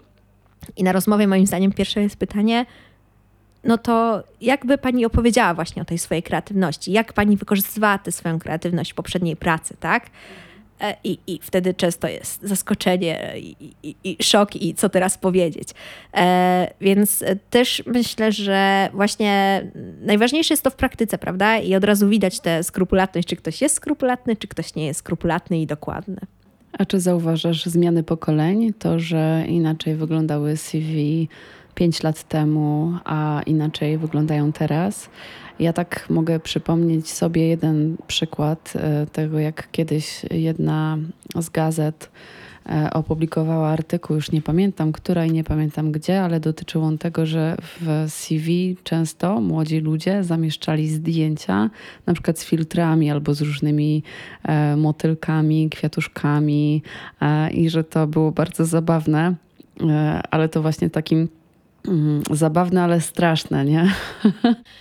[0.78, 2.66] I na rozmowie moim zdaniem pierwsze jest pytanie,
[3.64, 6.92] no to jakby pani opowiedziała właśnie o tej swojej kreatywności?
[6.92, 10.10] Jak pani wykorzystywała tę swoją kreatywność w poprzedniej pracy, tak?
[10.82, 15.70] E, I, I wtedy często jest zaskoczenie i, i, i szok i co teraz powiedzieć.
[16.18, 19.64] E, więc e, też myślę, że właśnie
[20.02, 21.58] najważniejsze jest to w praktyce, prawda?
[21.58, 25.62] I od razu widać tę skrupulatność, czy ktoś jest skrupulatny, czy ktoś nie jest skrupulatny
[25.62, 26.18] i dokładny.
[26.78, 28.74] A czy zauważasz zmiany pokoleń?
[28.80, 31.30] To, że inaczej wyglądały CV
[31.76, 35.10] 5 lat temu, a inaczej wyglądają teraz?
[35.62, 40.98] Ja tak mogę przypomnieć sobie jeden przykład e, tego, jak kiedyś jedna
[41.36, 42.12] z gazet
[42.70, 47.26] e, opublikowała artykuł, już nie pamiętam która i nie pamiętam gdzie, ale dotyczył on tego,
[47.26, 51.70] że w CV często młodzi ludzie zamieszczali zdjęcia,
[52.06, 54.04] na przykład z filtrami albo z różnymi
[54.44, 56.84] e, motylkami, kwiatuszkami
[57.52, 59.36] i że to było bardzo zabawne,
[60.32, 61.28] ale to właśnie takim
[62.32, 63.92] zabawne, ale straszne, nie?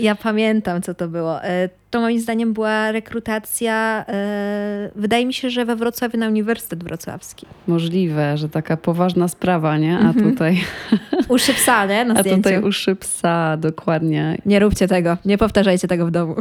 [0.00, 1.44] Ja pamiętam, co to było.
[1.44, 6.84] E, To moim zdaniem była rekrutacja, e, wydaje mi się, że we Wrocławiu na Uniwersytet
[6.84, 7.46] Wrocławski.
[7.66, 9.98] Możliwe, że taka poważna sprawa, nie?
[9.98, 10.60] A tutaj,
[11.28, 12.04] Uszy psa, nie?
[12.04, 12.42] Na a zdjęciu.
[12.42, 14.38] tutaj uszy psa, dokładnie.
[14.46, 16.34] Nie róbcie tego, nie powtarzajcie tego w domu.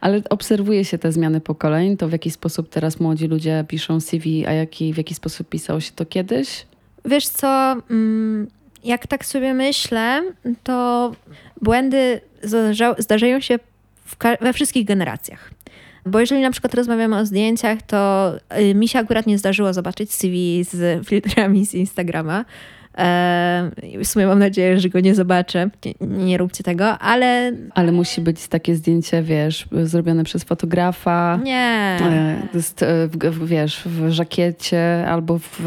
[0.00, 4.46] Ale obserwuje się te zmiany pokoleń, to w jaki sposób teraz młodzi ludzie piszą CV,
[4.46, 6.66] a jaki, w jaki sposób pisało się to kiedyś?
[7.04, 8.46] Wiesz co, mm,
[8.86, 10.22] jak tak sobie myślę,
[10.64, 11.12] to
[11.62, 13.58] błędy zdarza, zdarzają się
[14.40, 15.50] we wszystkich generacjach.
[16.06, 20.12] Bo jeżeli na przykład rozmawiamy o zdjęciach, to y, mi się akurat nie zdarzyło zobaczyć
[20.12, 22.44] CV z filtrami z Instagrama.
[22.96, 25.70] W sumie mam nadzieję, że go nie zobaczę.
[25.84, 31.40] Nie, nie róbcie tego, ale Ale musi być takie zdjęcie, wiesz, zrobione przez fotografa.
[31.44, 31.98] nie.
[32.02, 33.08] E, jest, e,
[33.44, 35.60] wiesz, w żakiecie albo w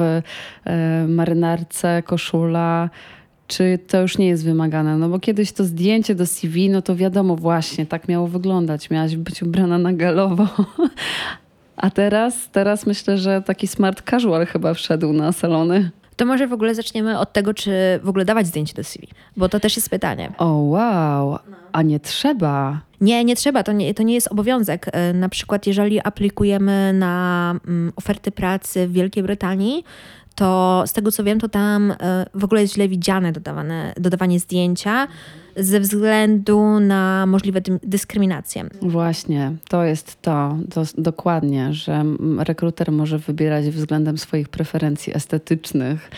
[0.65, 2.89] e, marynarce, koszula.
[3.47, 4.97] Czy to już nie jest wymagane?
[4.97, 8.89] No bo kiedyś to zdjęcie do CV, no to wiadomo właśnie, tak miało wyglądać.
[8.89, 10.47] Miałaś być ubrana na galowo.
[11.77, 15.91] A teraz, teraz myślę, że taki smart casual chyba wszedł na salony.
[16.19, 17.71] To może w ogóle zaczniemy od tego, czy
[18.03, 20.31] w ogóle dawać zdjęcie do CV, bo to też jest pytanie.
[20.37, 21.39] O wow,
[21.71, 22.81] a nie trzeba.
[23.01, 24.85] Nie, nie trzeba, to nie, to nie jest obowiązek.
[24.91, 29.83] E, Na przykład, jeżeli aplikujemy na mm, oferty pracy w Wielkiej Brytanii,
[30.35, 34.39] to z tego co wiem, to tam e, w ogóle jest źle widziane dodawane, dodawanie
[34.39, 35.07] zdjęcia
[35.59, 38.65] ze względu na możliwe dyskryminację.
[38.81, 42.05] Właśnie, to jest to, to dokładnie, że
[42.37, 46.11] rekruter może wybierać względem swoich preferencji estetycznych,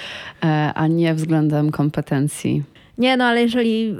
[0.43, 2.63] e, a nie względem kompetencji.
[2.97, 3.95] Nie, no ale jeżeli,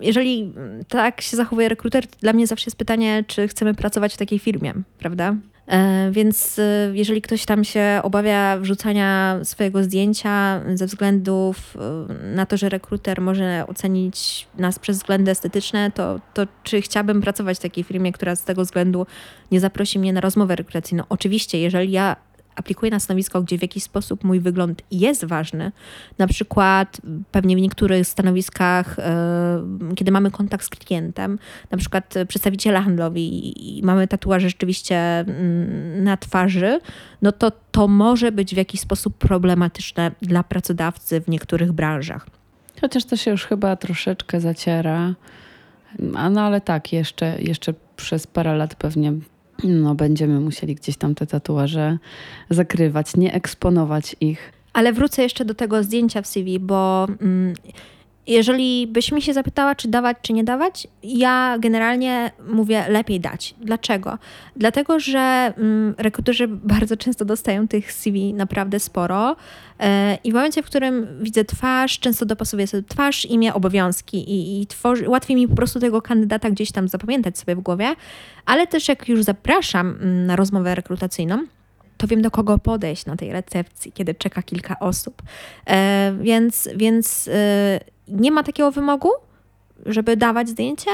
[0.00, 0.52] jeżeli
[0.88, 4.74] tak się zachowuje rekruter, dla mnie zawsze jest pytanie, czy chcemy pracować w takiej firmie,
[4.98, 5.34] prawda?
[5.68, 12.46] E, więc e, jeżeli ktoś tam się obawia wrzucania swojego zdjęcia ze względów e, na
[12.46, 17.60] to, że rekruter może ocenić nas przez względy estetyczne, to, to czy chciałabym pracować w
[17.60, 19.06] takiej firmie, która z tego względu
[19.52, 21.04] nie zaprosi mnie na rozmowę rekrutacyjną?
[21.08, 22.16] Oczywiście, jeżeli ja
[22.56, 25.72] aplikuję na stanowisko, gdzie w jakiś sposób mój wygląd jest ważny.
[26.18, 27.00] Na przykład
[27.32, 29.62] pewnie w niektórych stanowiskach, e,
[29.94, 31.38] kiedy mamy kontakt z klientem,
[31.70, 36.80] na przykład przedstawiciela handlowi i mamy tatuaże rzeczywiście mm, na twarzy,
[37.22, 42.26] no to to może być w jakiś sposób problematyczne dla pracodawcy w niektórych branżach.
[42.80, 45.14] Chociaż to się już chyba troszeczkę zaciera.
[45.98, 49.12] No ale tak, jeszcze, jeszcze przez parę lat pewnie
[49.64, 51.98] no, będziemy musieli gdzieś tam te tatuaże
[52.50, 54.52] zakrywać, nie eksponować ich.
[54.72, 57.54] Ale wrócę jeszcze do tego zdjęcia w CV, bo mm,
[58.28, 63.54] jeżeli byś mi się zapytała, czy dawać, czy nie dawać, ja generalnie mówię lepiej dać.
[63.60, 64.18] Dlaczego?
[64.56, 69.36] Dlatego, że mm, rekruterzy bardzo często dostają tych CV naprawdę sporo
[69.80, 74.62] e, i w momencie, w którym widzę twarz, często dopasowuję sobie twarz, imię, obowiązki i,
[74.62, 77.94] i tworzy, łatwiej mi po prostu tego kandydata gdzieś tam zapamiętać sobie w głowie,
[78.46, 81.46] ale też jak już zapraszam mm, na rozmowę rekrutacyjną,
[81.96, 85.22] to wiem do kogo podejść na tej recepcji, kiedy czeka kilka osób.
[85.66, 87.80] E, więc więc e,
[88.10, 89.10] nie ma takiego wymogu,
[89.86, 90.90] żeby dawać zdjęcie,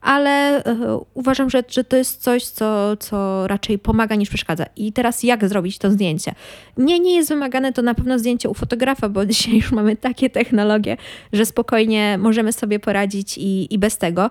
[0.00, 4.66] ale e, uważam, że, że to jest coś, co, co raczej pomaga niż przeszkadza.
[4.76, 6.34] I teraz jak zrobić to zdjęcie?
[6.76, 10.30] Nie, nie jest wymagane to na pewno zdjęcie u fotografa, bo dzisiaj już mamy takie
[10.30, 10.96] technologie,
[11.32, 14.30] że spokojnie możemy sobie poradzić i, i bez tego.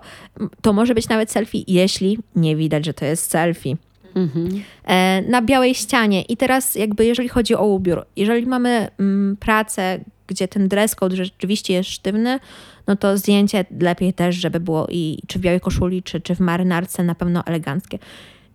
[0.62, 3.76] To może być nawet selfie, jeśli nie widać, że to jest selfie.
[4.14, 4.62] Mhm.
[4.84, 6.22] E, na białej ścianie.
[6.22, 11.16] I teraz, jakby, jeżeli chodzi o ubiór, jeżeli mamy mm, pracę, gdzie ten dress code
[11.16, 12.40] rzeczywiście jest sztywny,
[12.86, 16.40] no to zdjęcie lepiej też, żeby było i czy w białej koszuli, czy, czy w
[16.40, 17.98] marynarce na pewno eleganckie.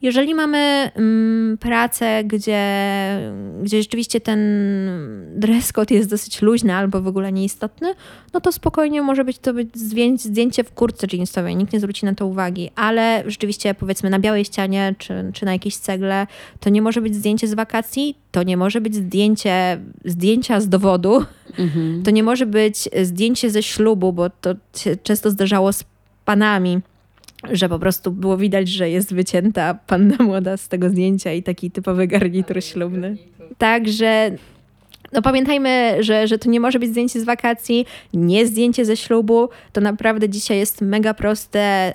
[0.01, 2.61] Jeżeli mamy mm, pracę, gdzie,
[3.63, 4.39] gdzie rzeczywiście ten
[5.35, 7.93] dress code jest dosyć luźny albo w ogóle nieistotny,
[8.33, 9.69] no to spokojnie może być to być
[10.21, 14.45] zdjęcie w kurtce jeansowej, nikt nie zwróci na to uwagi, ale rzeczywiście powiedzmy na białej
[14.45, 16.27] ścianie czy, czy na jakiejś cegle,
[16.59, 21.25] to nie może być zdjęcie z wakacji, to nie może być zdjęcie, zdjęcia z dowodu,
[21.57, 22.03] mhm.
[22.03, 25.83] to nie może być zdjęcie ze ślubu, bo to się często zdarzało z
[26.25, 26.81] panami,
[27.51, 31.71] że po prostu było widać, że jest wycięta panna młoda z tego zdjęcia i taki
[31.71, 33.17] typowy garnitur ślubny.
[33.57, 34.31] Także
[35.13, 39.49] no pamiętajmy, że, że to nie może być zdjęcie z wakacji, nie zdjęcie ze ślubu.
[39.73, 41.93] To naprawdę dzisiaj jest mega proste.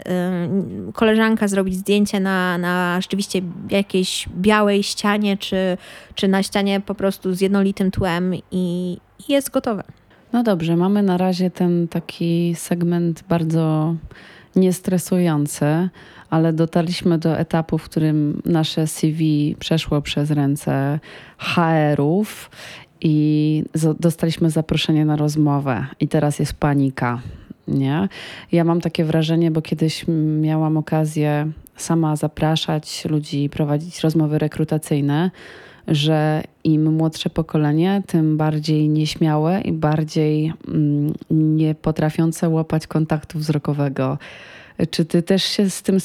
[0.93, 5.77] Koleżanka zrobić zdjęcie na, na rzeczywiście jakiejś białej ścianie, czy,
[6.15, 9.85] czy na ścianie po prostu z jednolitym tłem i, i jest gotowe.
[10.33, 13.95] No dobrze, mamy na razie ten taki segment bardzo
[14.57, 15.89] niestresujące,
[16.31, 20.99] ale dotarliśmy do etapu, w którym nasze CV przeszło przez ręce
[21.39, 22.51] HR-ów
[23.01, 23.65] i
[24.01, 27.21] dostaliśmy zaproszenie na rozmowę, i teraz jest panika.
[27.69, 28.09] Nie?
[28.53, 30.05] Ja mam takie wrażenie, bo kiedyś
[30.41, 35.31] miałam okazję sama zapraszać ludzi, prowadzić rozmowy rekrutacyjne,
[35.89, 44.19] że im młodsze pokolenie, tym bardziej nieśmiałe i bardziej mm, nie potrafiące łapać kontaktu wzrokowego.
[44.91, 45.99] Czy ty też się z tym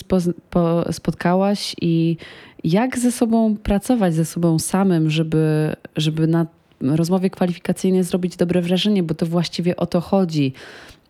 [0.91, 2.17] spotkałaś i
[2.63, 6.45] jak ze sobą pracować, ze sobą samym, żeby, żeby na
[6.81, 10.53] rozmowie kwalifikacyjnej zrobić dobre wrażenie, bo to właściwie o to chodzi.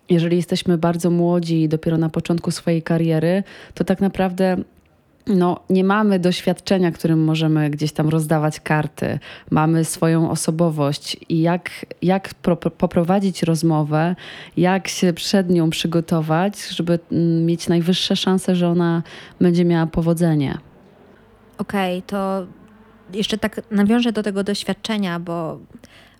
[0.09, 4.57] Jeżeli jesteśmy bardzo młodzi i dopiero na początku swojej kariery, to tak naprawdę
[5.27, 9.19] no, nie mamy doświadczenia, którym możemy gdzieś tam rozdawać karty.
[9.51, 11.69] Mamy swoją osobowość i jak,
[12.01, 14.15] jak pro, poprowadzić rozmowę,
[14.57, 19.03] jak się przed nią przygotować, żeby mm, mieć najwyższe szanse, że ona
[19.41, 20.57] będzie miała powodzenie.
[21.57, 22.47] Okej, okay, to
[23.13, 25.59] jeszcze tak nawiążę do tego doświadczenia, bo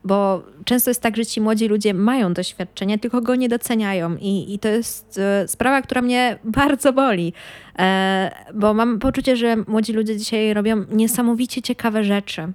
[0.04, 4.54] bo często jest tak, że ci młodzi ludzie mają doświadczenie, tylko go nie doceniają i,
[4.54, 7.34] i to jest e, sprawa, która mnie bardzo boli,
[7.80, 12.54] e, bo mam poczucie, że młodzi ludzie dzisiaj robią niesamowicie ciekawe rzeczy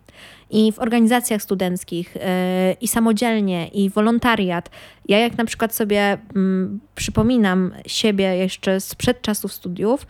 [0.51, 4.71] i w organizacjach studenckich, e, i samodzielnie, i wolontariat.
[5.09, 10.07] Ja jak na przykład sobie mm, przypominam siebie jeszcze sprzed czasów studiów,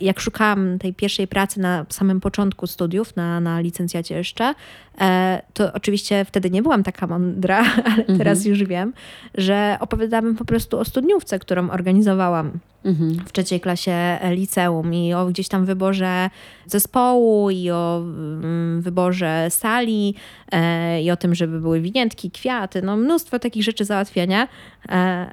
[0.00, 4.54] jak szukałam tej pierwszej pracy na samym początku studiów, na, na licencjacie jeszcze,
[5.00, 8.18] e, to oczywiście wtedy nie byłam taka mądra, ale mhm.
[8.18, 8.92] teraz już wiem,
[9.34, 12.52] że opowiadałam po prostu o studniówce, którą organizowałam
[12.84, 13.14] mhm.
[13.26, 16.30] w trzeciej klasie liceum i o gdzieś tam wyborze
[16.66, 20.14] zespołu i o mm, wyborze sali
[20.52, 24.79] e, i o tym, żeby były winiętki, kwiaty, no mnóstwo takich rzeczy załatwiania, e,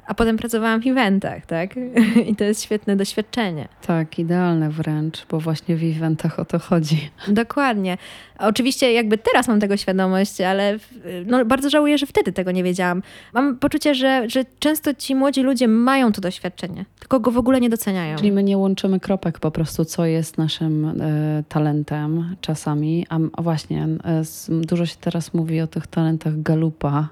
[0.06, 1.74] a potem pracowałam w eventach, tak?
[2.30, 3.68] I to jest świetne doświadczenie.
[3.86, 7.10] Tak, idealne wręcz, bo właśnie w eventach o to chodzi.
[7.28, 7.98] Dokładnie.
[8.38, 10.78] Oczywiście jakby teraz mam tego świadomość, ale
[11.26, 13.02] no, bardzo żałuję, że wtedy tego nie wiedziałam.
[13.34, 17.60] Mam poczucie, że, że często ci młodzi ludzie mają to doświadczenie, tylko go w ogóle
[17.60, 18.16] nie doceniają.
[18.16, 23.06] Czyli my nie łączymy kropek po prostu, co jest naszym y, talentem czasami.
[23.10, 23.88] A właśnie,
[24.48, 27.08] y, dużo się teraz mówi o tych talentach galupa.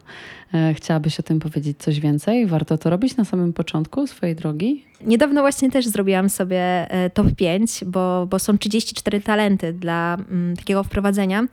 [0.54, 2.46] Y, chciałabyś o tym powiedzieć coś więcej?
[2.46, 4.84] Warto to robić na samym początku swojej drogi?
[5.00, 10.84] Niedawno właśnie też zrobiłam sobie top 5, bo, bo są 34 talenty dla mm, takiego
[10.84, 11.46] wprowadzenia.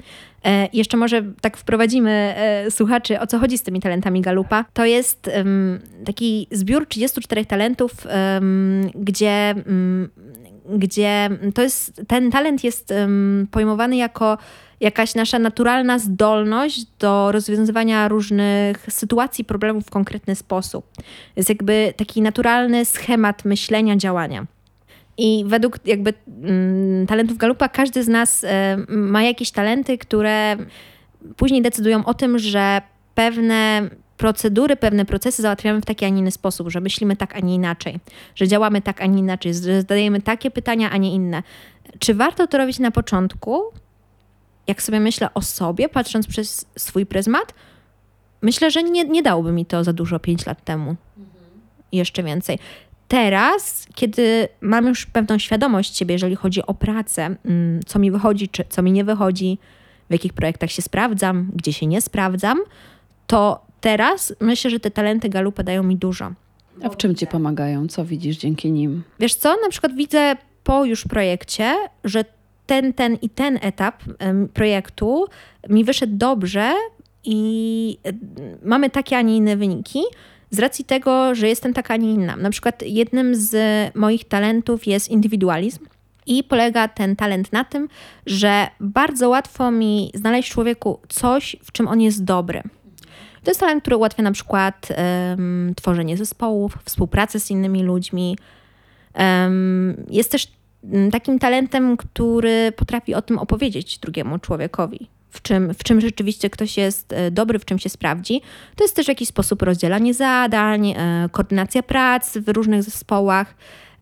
[0.45, 4.65] E, jeszcze może tak wprowadzimy e, słuchaczy, o co chodzi z tymi talentami Galupa.
[4.73, 5.29] To jest
[6.06, 7.91] taki zbiór 34 talentów,
[8.95, 10.10] gdzie um,
[10.69, 14.38] gdzie to jest, ten talent jest um, pojmowany jako
[14.84, 20.86] jakaś nasza naturalna zdolność do rozwiązywania różnych sytuacji, problemów w konkretny sposób.
[21.36, 24.46] Jest jakby taki naturalny schemat myślenia, działania.
[25.17, 30.58] I według jakby mm, talentów Galupa każdy z nas e, ma jakieś talenty, które
[31.38, 32.82] później decydują o tym, że
[33.15, 37.39] pewne procedury, pewne procesy załatwiamy w taki, a nie inny sposób, że myślimy tak, a
[37.39, 38.00] nie inaczej,
[38.36, 41.43] że działamy tak, a nie inaczej, że zadajemy takie pytania, a nie inne.
[42.00, 43.62] Czy warto to robić na początku?
[44.67, 47.54] Jak sobie myślę o sobie, patrząc przez swój pryzmat,
[48.41, 50.95] myślę, że nie, nie dałoby mi to za dużo 5 lat temu.
[51.17, 51.45] Mhm.
[51.91, 52.60] Jeszcze więcej.
[53.08, 58.49] Teraz, kiedy mam już pewną świadomość siebie, jeżeli chodzi o pracę, mm, co mi wychodzi,
[58.49, 59.58] czy co mi nie wychodzi,
[60.10, 62.60] w jakich projektach się sprawdzam, gdzie się nie sprawdzam,
[63.28, 66.32] to teraz myślę, że te talenty Galupa dają mi dużo.
[66.84, 67.88] A w czym ci pomagają?
[67.88, 69.04] Co widzisz dzięki nim?
[69.19, 72.26] Wiesz co, na przykład widzę po już projekcie, że
[72.65, 74.04] ten, ten i ten etap
[74.54, 75.26] projektu
[75.69, 76.73] mi wyszedł dobrze
[77.23, 77.97] i
[78.63, 80.02] mamy takie, a nie inne wyniki
[80.49, 82.36] z racji tego, że jestem taka, a nie inna.
[82.36, 83.56] Na przykład jednym z
[83.95, 85.86] moich talentów jest indywidualizm.
[86.26, 87.89] I polega ten talent na tym,
[88.26, 92.63] że bardzo łatwo mi znaleźć człowieku coś, w czym on jest dobry.
[93.43, 94.89] To jest talent, który ułatwia na przykład
[95.30, 98.38] um, tworzenie zespołów, współpracę z innymi ludźmi.
[99.19, 100.47] Um, jest też
[101.12, 105.08] takim talentem, który potrafi o tym opowiedzieć drugiemu człowiekowi.
[105.30, 108.41] W czym, w czym rzeczywiście ktoś jest e, dobry, w czym się sprawdzi.
[108.76, 113.56] To jest też jakiś sposób rozdzielanie zadań, e, koordynacja prac w różnych zespołach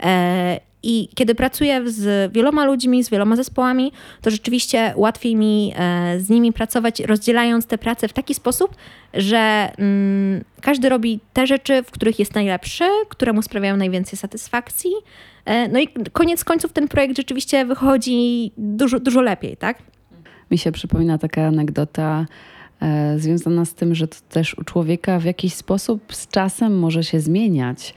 [0.04, 3.92] e, i kiedy pracuję z wieloma ludźmi, z wieloma zespołami,
[4.22, 5.74] to rzeczywiście łatwiej mi
[6.18, 8.76] z nimi pracować, rozdzielając te prace w taki sposób,
[9.14, 14.92] że mm, każdy robi te rzeczy, w których jest najlepszy, które mu sprawiają najwięcej satysfakcji.
[15.46, 19.78] E, no i koniec końców ten projekt rzeczywiście wychodzi dużo, dużo lepiej, tak?
[20.52, 22.26] Mi się przypomina taka anegdota
[22.82, 27.04] e, związana z tym, że to też u człowieka w jakiś sposób z czasem może
[27.04, 27.94] się zmieniać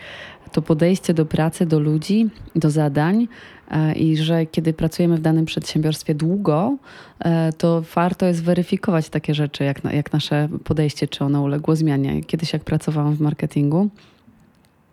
[0.55, 3.29] to podejście do pracy, do ludzi, do zadań
[3.71, 6.77] e, i że kiedy pracujemy w danym przedsiębiorstwie długo,
[7.19, 12.25] e, to warto jest weryfikować takie rzeczy, jak, jak nasze podejście, czy ono uległo zmianie.
[12.25, 13.89] Kiedyś jak pracowałam w marketingu,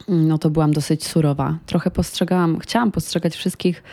[0.08, 1.58] no to byłam dosyć surowa.
[1.66, 3.84] Trochę postrzegałam, chciałam postrzegać wszystkich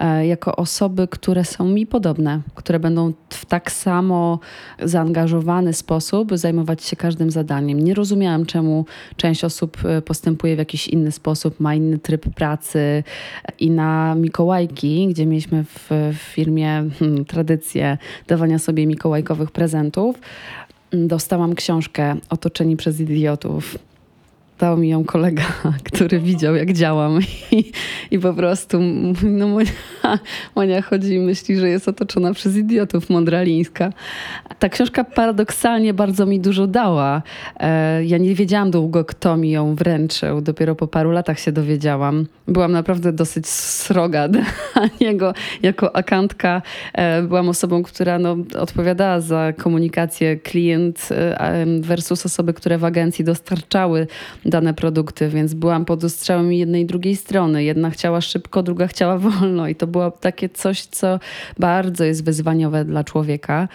[0.00, 4.38] E, jako osoby, które są mi podobne, które będą w tak samo
[4.82, 7.80] zaangażowany sposób zajmować się każdym zadaniem.
[7.80, 8.84] Nie rozumiałam, czemu
[9.16, 13.04] część osób e, postępuje w jakiś inny sposób, ma inny tryb pracy.
[13.58, 20.16] I na Mikołajki, gdzie mieliśmy w, w firmie hmm, tradycję dawania sobie mikołajkowych prezentów,
[20.92, 23.78] dostałam książkę Otoczeni przez idiotów
[24.58, 25.42] dał mi ją kolega,
[25.92, 27.18] który widział, jak działam
[27.52, 27.72] i,
[28.10, 28.80] i po prostu
[29.22, 29.70] no Monia,
[30.56, 33.92] Monia chodzi i myśli, że jest otoczona przez idiotów, mądralińska.
[34.58, 37.22] Ta książka paradoksalnie bardzo mi dużo dała.
[37.56, 40.40] E, ja nie wiedziałam długo, kto mi ją wręczył.
[40.40, 42.26] Dopiero po paru latach się dowiedziałam.
[42.48, 44.44] Byłam naprawdę dosyć sroga dla
[45.00, 45.34] niego.
[45.62, 46.62] Jako akantka
[46.92, 53.24] e, byłam osobą, która no, odpowiadała za komunikację klient e, versus osoby, które w agencji
[53.24, 54.06] dostarczały
[54.46, 57.64] dane produkty, więc byłam pod ostrzałem jednej i drugiej strony.
[57.64, 61.20] Jedna chciała szybko, druga chciała wolno i to było takie coś, co
[61.58, 63.68] bardzo jest wyzwaniowe dla człowieka.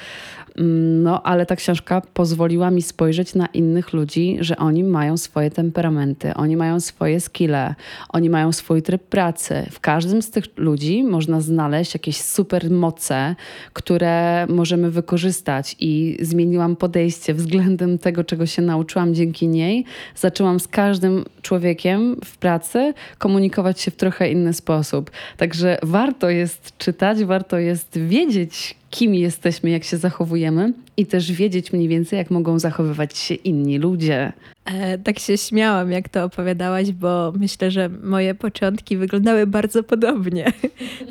[0.58, 5.52] Mm, no, ale ta książka pozwoliła mi spojrzeć na innych ludzi, że oni mają swoje
[5.52, 7.76] temperamenty, oni mają swoje skille,
[8.10, 9.66] oni mają swój tryb pracy.
[9.72, 13.36] W każdym z tych ludzi można znaleźć jakieś super moce,
[13.74, 19.86] które możemy wykorzystać i zmieniłam podejście względem tego, czego się nauczyłam dzięki niej.
[20.16, 25.12] Zaczęłam z każdym człowiekiem w pracy komunikować się w trochę inny sposób.
[25.38, 31.74] Także warto jest czytać, warto jest wiedzieć, kim jesteśmy, jak się zachowujemy i też wiedzieć
[31.74, 34.34] mniej więcej, jak mogą zachowywać się inni ludzie.
[34.66, 40.54] E, tak się śmiałam, jak to opowiadałaś, bo myślę, że moje początki wyglądały bardzo podobnie.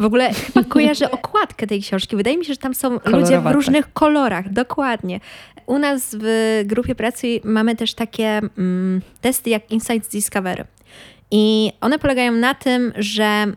[0.01, 2.17] W ogóle chyba kojarzę okładkę tej książki.
[2.17, 4.53] Wydaje mi się, że tam są ludzie w różnych kolorach.
[4.53, 5.21] Dokładnie.
[5.67, 10.65] U nas w grupie pracy mamy też takie mm, testy jak Insights Discovery.
[11.31, 13.57] I one polegają na tym, że mm,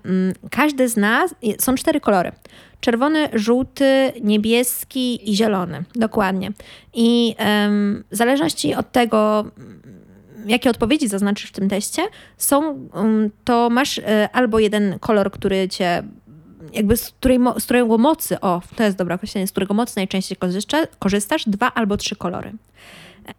[0.51, 2.31] każdy z nas, są cztery kolory.
[2.79, 5.83] Czerwony, żółty, niebieski i zielony.
[5.95, 6.51] Dokładnie.
[6.93, 7.35] I
[8.11, 9.45] w zależności od tego,
[10.45, 12.01] jakie odpowiedzi zaznaczysz w tym teście,
[12.37, 14.03] są, um, to masz y,
[14.33, 16.03] albo jeden kolor, który cię
[16.73, 20.37] jakby z, której, z którego mocy, o, to jest dobre określenie, z którego mocy najczęściej
[20.99, 22.51] korzystasz, dwa albo trzy kolory.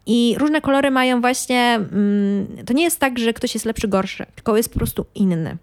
[0.07, 4.27] I różne kolory mają właśnie, mm, to nie jest tak, że ktoś jest lepszy, gorszy,
[4.35, 5.57] tylko jest po prostu inny.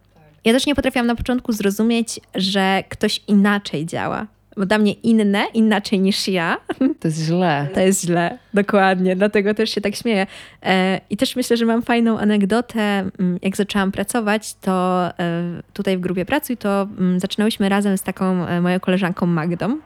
[0.46, 4.28] Ja też nie potrafiłam na początku zrozumieć, że ktoś inaczej działa.
[4.60, 6.58] Bo dla mnie inne, inaczej niż ja.
[7.00, 7.68] To jest źle.
[7.74, 9.16] To jest źle, dokładnie.
[9.16, 10.28] Dlatego też się tak śmieję.
[10.64, 12.82] E, I też myślę, że mam fajną anegdotę.
[12.82, 15.44] Mm, jak zaczęłam pracować, to e,
[15.74, 19.78] tutaj w grupie Pracuj, to mm, zaczynałyśmy razem z taką e, moją koleżanką Magdą.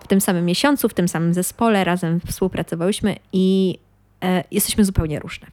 [0.00, 3.78] W tym samym miesiącu, w tym samym zespole razem współpracowałyśmy i
[4.50, 5.46] jesteśmy zupełnie różne.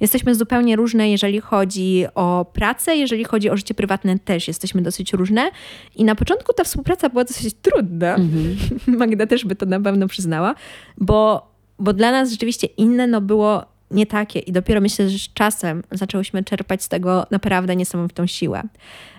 [0.00, 5.12] Jesteśmy zupełnie różne, jeżeli chodzi o pracę, jeżeli chodzi o życie prywatne też jesteśmy dosyć
[5.12, 5.50] różne.
[5.96, 8.14] I na początku ta współpraca była dosyć trudna.
[8.14, 8.56] Mhm.
[8.98, 10.54] Magda też by to na pewno przyznała,
[10.98, 15.32] bo, bo dla nas rzeczywiście inne no było nie takie i dopiero myślę, że z
[15.32, 18.62] czasem zaczęłyśmy czerpać z tego naprawdę niesamowitą siłę.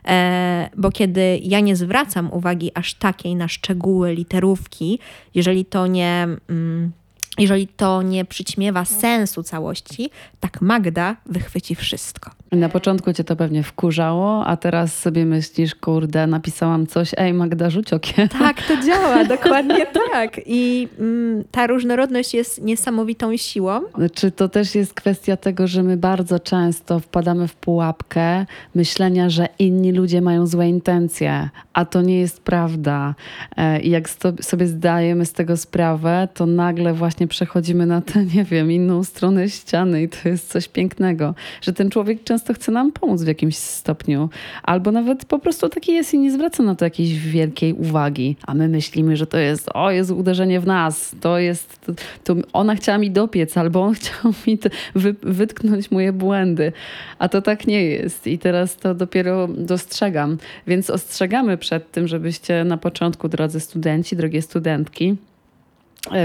[0.08, 5.00] E, bo kiedy ja nie zwracam uwagi aż takiej na szczegóły, literówki,
[5.36, 6.28] jeżeli to nie...
[6.50, 6.92] Mm,
[7.38, 10.10] jeżeli to nie przyćmiewa sensu całości,
[10.40, 12.32] tak Magda wychwyci wszystko.
[12.52, 17.70] Na początku cię to pewnie wkurzało, a teraz sobie myślisz, kurde, napisałam coś, ej Magda,
[17.70, 18.28] rzuć okiem.
[18.28, 20.42] Tak, to działa, dokładnie tak.
[20.46, 23.82] I mm, ta różnorodność jest niesamowitą siłą.
[24.14, 29.48] Czy to też jest kwestia tego, że my bardzo często wpadamy w pułapkę myślenia, że
[29.60, 33.16] inni ludzie mają złe intencje, a to nie jest prawda.
[33.58, 34.10] E, I jak
[34.42, 39.50] sobie zdajemy z tego sprawę, to nagle właśnie przechodzimy na tę, nie wiem, inną stronę
[39.50, 43.28] ściany i to jest coś pięknego, że ten człowiek często często chce nam pomóc w
[43.28, 44.30] jakimś stopniu,
[44.64, 48.54] albo nawet po prostu taki jest i nie zwraca na to jakiejś wielkiej uwagi, a
[48.54, 51.94] my myślimy, że to jest, o, jest uderzenie w nas, to jest, to,
[52.24, 54.60] to ona chciała mi dopiec, albo on chciał mi
[54.96, 56.72] wy, wytknąć moje błędy,
[57.20, 58.28] a to tak nie jest.
[58.28, 60.38] I teraz to dopiero dostrzegam,
[60.68, 65.16] więc ostrzegamy przed tym, żebyście na początku, drodzy studenci, drogie studentki,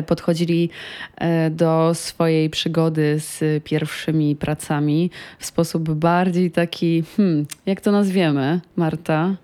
[0.07, 0.71] podchodzili
[1.17, 8.61] e, do swojej przygody z pierwszymi pracami w sposób bardziej taki, hmm, jak to nazwiemy,
[8.77, 9.37] Marta?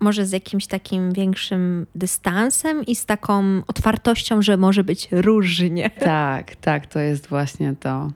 [0.00, 5.90] Może z jakimś takim większym dystansem i z taką otwartością, że może być różnie.
[5.90, 8.10] Tak, tak, to jest właśnie to.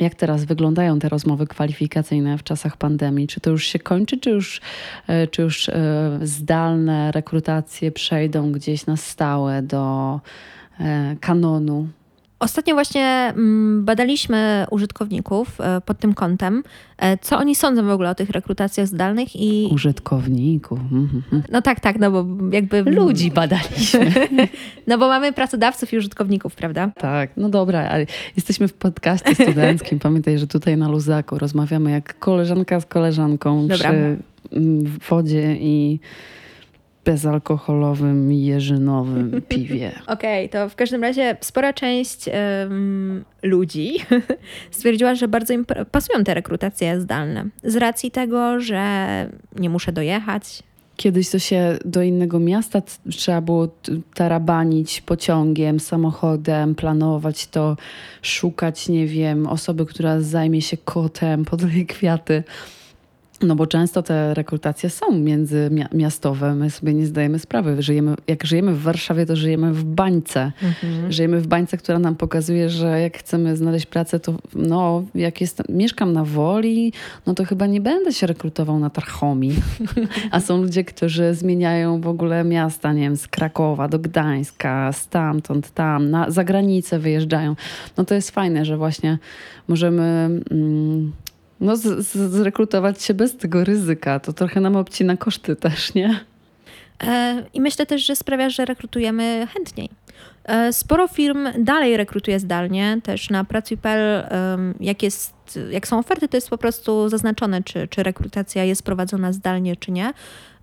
[0.00, 3.26] Jak teraz wyglądają te rozmowy kwalifikacyjne w czasach pandemii?
[3.26, 4.60] Czy to już się kończy, czy już,
[5.06, 5.74] e, czy już e,
[6.22, 10.20] zdalne rekrutacje przejdą gdzieś na stałe do
[10.80, 11.88] e, kanonu?
[12.42, 16.62] Ostatnio właśnie mm, badaliśmy użytkowników e, pod tym kątem,
[16.98, 19.68] e, co oni sądzą w ogóle o tych rekrutacjach zdalnych i...
[19.72, 20.78] Użytkowników.
[20.80, 21.42] Mhm.
[21.52, 22.82] No tak, tak, no bo jakby...
[22.82, 24.12] Ludzi badaliśmy.
[24.88, 26.90] no bo mamy pracodawców i użytkowników, prawda?
[26.98, 29.98] Tak, no dobra, ale jesteśmy w podcaście studenckim.
[30.08, 33.76] Pamiętaj, że tutaj na Luzaku rozmawiamy jak koleżanka z koleżanką dobra.
[33.76, 34.16] przy
[34.52, 36.00] mm, wodzie i
[37.04, 39.92] bezalkoholowym, jeżynowym piwie.
[40.06, 43.94] Okej, okay, to w każdym razie spora część um, ludzi
[44.70, 47.48] stwierdziła, że bardzo im pasują te rekrutacje zdalne.
[47.64, 50.62] Z racji tego, że nie muszę dojechać,
[50.96, 53.68] Kiedyś to się do innego miasta trzeba było
[54.14, 57.76] tarabanić pociągiem, samochodem, planować to,
[58.22, 62.42] szukać, nie wiem, osoby, która zajmie się kotem, podleje kwiaty.
[63.42, 66.54] No bo często te rekrutacje są międzymiastowe.
[66.54, 67.82] My sobie nie zdajemy sprawy.
[67.82, 70.52] Żyjemy, jak żyjemy w Warszawie, to żyjemy w bańce.
[70.62, 71.12] Mhm.
[71.12, 75.62] Żyjemy w bańce, która nam pokazuje, że jak chcemy znaleźć pracę, to no, jak jest,
[75.68, 76.92] mieszkam na Woli,
[77.26, 79.52] no to chyba nie będę się rekrutował na Tarchomi.
[80.30, 85.70] A są ludzie, którzy zmieniają w ogóle miasta, nie wiem, z Krakowa do Gdańska, stamtąd,
[85.70, 87.56] tam, na, za granicę wyjeżdżają.
[87.96, 89.18] No to jest fajne, że właśnie
[89.68, 90.02] możemy...
[90.50, 91.12] Mm,
[91.62, 94.20] no, z, z, zrekrutować się bez tego ryzyka.
[94.20, 96.20] To trochę nam obcina koszty też, nie?
[97.04, 99.90] E, I myślę też, że sprawia, że rekrutujemy chętniej.
[100.44, 104.24] E, sporo firm dalej rekrutuje zdalnie, też na pracuj.pl
[104.80, 105.34] jak, jest,
[105.70, 109.92] jak są oferty, to jest po prostu zaznaczone, czy, czy rekrutacja jest prowadzona zdalnie, czy
[109.92, 110.12] nie.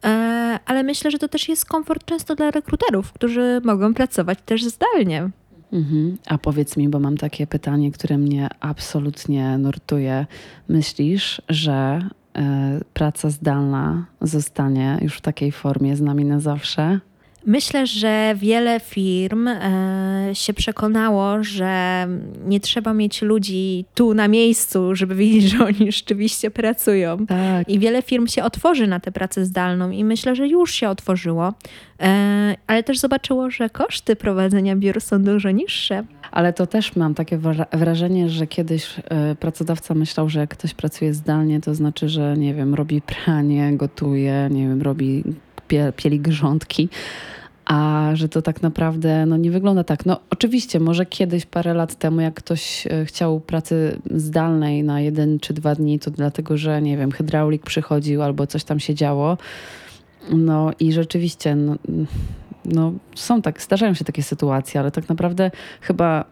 [0.05, 4.63] E, ale myślę, że to też jest komfort często dla rekruterów, którzy mogą pracować też
[4.65, 5.29] zdalnie.
[5.73, 6.17] Mhm.
[6.27, 10.25] A powiedz mi, bo mam takie pytanie, które mnie absolutnie nurtuje.
[10.67, 12.41] Myślisz, że y,
[12.93, 16.99] praca zdalna zostanie już w takiej formie z nami na zawsze?
[17.45, 22.07] Myślę, że wiele firm e, się przekonało, że
[22.45, 27.25] nie trzeba mieć ludzi tu na miejscu, żeby wiedzieć, że oni rzeczywiście pracują.
[27.25, 27.69] Tak.
[27.69, 31.53] I wiele firm się otworzy na tę pracę zdalną i myślę, że już się otworzyło,
[32.01, 36.03] e, ale też zobaczyło, że koszty prowadzenia biur są dużo niższe.
[36.31, 37.39] Ale to też mam takie
[37.73, 42.53] wrażenie, że kiedyś e, pracodawca myślał, że jak ktoś pracuje zdalnie, to znaczy, że nie
[42.53, 45.23] wiem, robi pranie, gotuje, nie wiem, robi
[45.95, 46.89] pieli grządki
[47.69, 50.05] a że to tak naprawdę no, nie wygląda tak.
[50.05, 55.39] No oczywiście, może kiedyś, parę lat temu, jak ktoś e, chciał pracy zdalnej na jeden
[55.39, 59.37] czy dwa dni, to dlatego, że nie wiem, hydraulik przychodził albo coś tam się działo.
[60.31, 61.75] No i rzeczywiście, no,
[62.65, 65.51] no są tak, zdarzają się takie sytuacje, ale tak naprawdę
[65.81, 66.25] chyba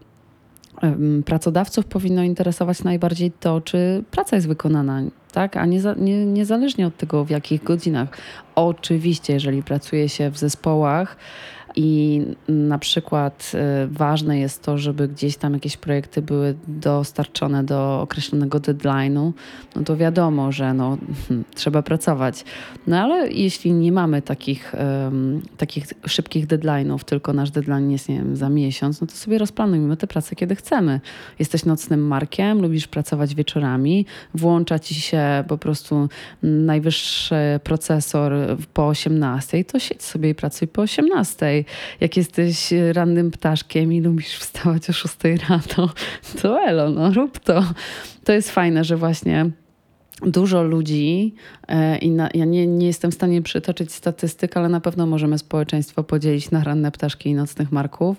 [1.25, 5.01] pracodawców powinno interesować najbardziej to, czy praca jest wykonana,
[5.31, 5.57] tak?
[5.57, 8.09] a nie, nie, niezależnie od tego, w jakich godzinach.
[8.55, 11.17] Oczywiście, jeżeli pracuje się w zespołach,
[11.77, 13.51] i na przykład
[13.83, 19.31] y, ważne jest to, żeby gdzieś tam jakieś projekty były dostarczone do określonego deadline'u,
[19.75, 20.97] no to wiadomo, że no,
[21.27, 22.45] hmm, trzeba pracować.
[22.87, 28.15] No ale jeśli nie mamy takich, um, takich szybkich deadline'ów, tylko nasz deadline jest, nie
[28.15, 31.01] wiem, za miesiąc, no to sobie rozplanujmy tę pracę, kiedy chcemy.
[31.39, 36.09] Jesteś nocnym markiem, lubisz pracować wieczorami, włącza ci się po prostu
[36.43, 38.33] najwyższy procesor
[38.73, 41.66] po 18, to siedź sobie i pracuj po 18
[41.99, 45.15] jak jesteś rannym ptaszkiem i lubisz wstawać o 6
[45.49, 45.89] rano,
[46.41, 47.73] to elo, no rób to.
[48.23, 49.51] To jest fajne, że właśnie
[50.21, 51.33] dużo ludzi
[51.67, 55.37] e, i na, ja nie, nie jestem w stanie przytoczyć statystyk, ale na pewno możemy
[55.37, 58.17] społeczeństwo podzielić na ranne ptaszki i nocnych marków.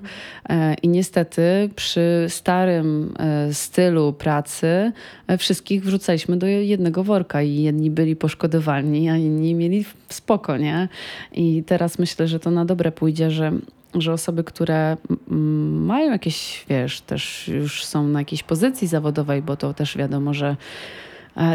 [0.49, 4.93] E, I niestety przy starym e, stylu pracy
[5.39, 10.89] wszystkich wrzucaliśmy do jednego worka i jedni byli poszkodowani, a inni mieli spoko, nie?
[11.33, 13.53] I teraz myślę, że to na dobre pójdzie, że
[13.95, 14.97] że osoby, które
[15.29, 20.57] mają jakieś, wiesz, też już są na jakiejś pozycji zawodowej, bo to też wiadomo, że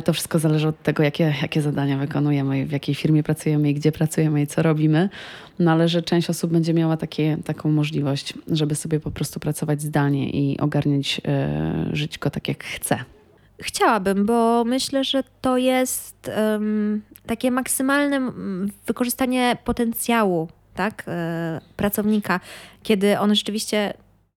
[0.06, 3.92] to wszystko zależy od tego, jakie, jakie zadania wykonujemy, w jakiej firmie pracujemy i gdzie
[3.92, 5.10] pracujemy i co robimy.
[5.60, 9.82] No ale że część osób będzie miała takie, taką możliwość, żeby sobie po prostu pracować
[9.82, 13.00] zdalnie i ogarniać e, żyćko tak, jak chce.
[13.62, 18.32] Chciałabym, bo myślę, że to jest um, takie maksymalne
[18.88, 22.40] wykorzystanie potencjału tak, e, pracownika,
[22.84, 23.94] kiedy on rzeczywiście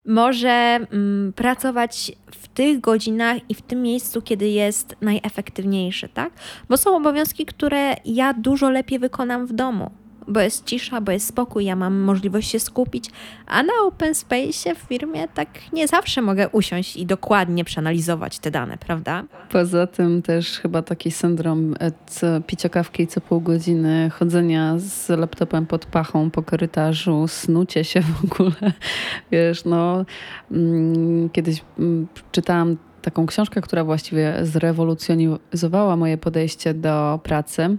[0.07, 6.33] może mm, pracować w tych godzinach i w tym miejscu, kiedy jest najefektywniejszy, tak?
[6.69, 9.91] Bo są obowiązki, które ja dużo lepiej wykonam w domu
[10.29, 13.11] bo jest cisza, bo jest spokój, ja mam możliwość się skupić,
[13.47, 18.51] a na open space w firmie tak nie zawsze mogę usiąść i dokładnie przeanalizować te
[18.51, 19.25] dane, prawda?
[19.51, 25.09] Poza tym też chyba taki syndrom e, co, picia kawki co pół godziny, chodzenia z
[25.09, 28.73] laptopem pod pachą po korytarzu, snucie się w ogóle.
[29.33, 30.05] Wiesz, no
[30.51, 37.77] mm, kiedyś mm, czytałam taką książkę, która właściwie zrewolucjonizowała moje podejście do pracy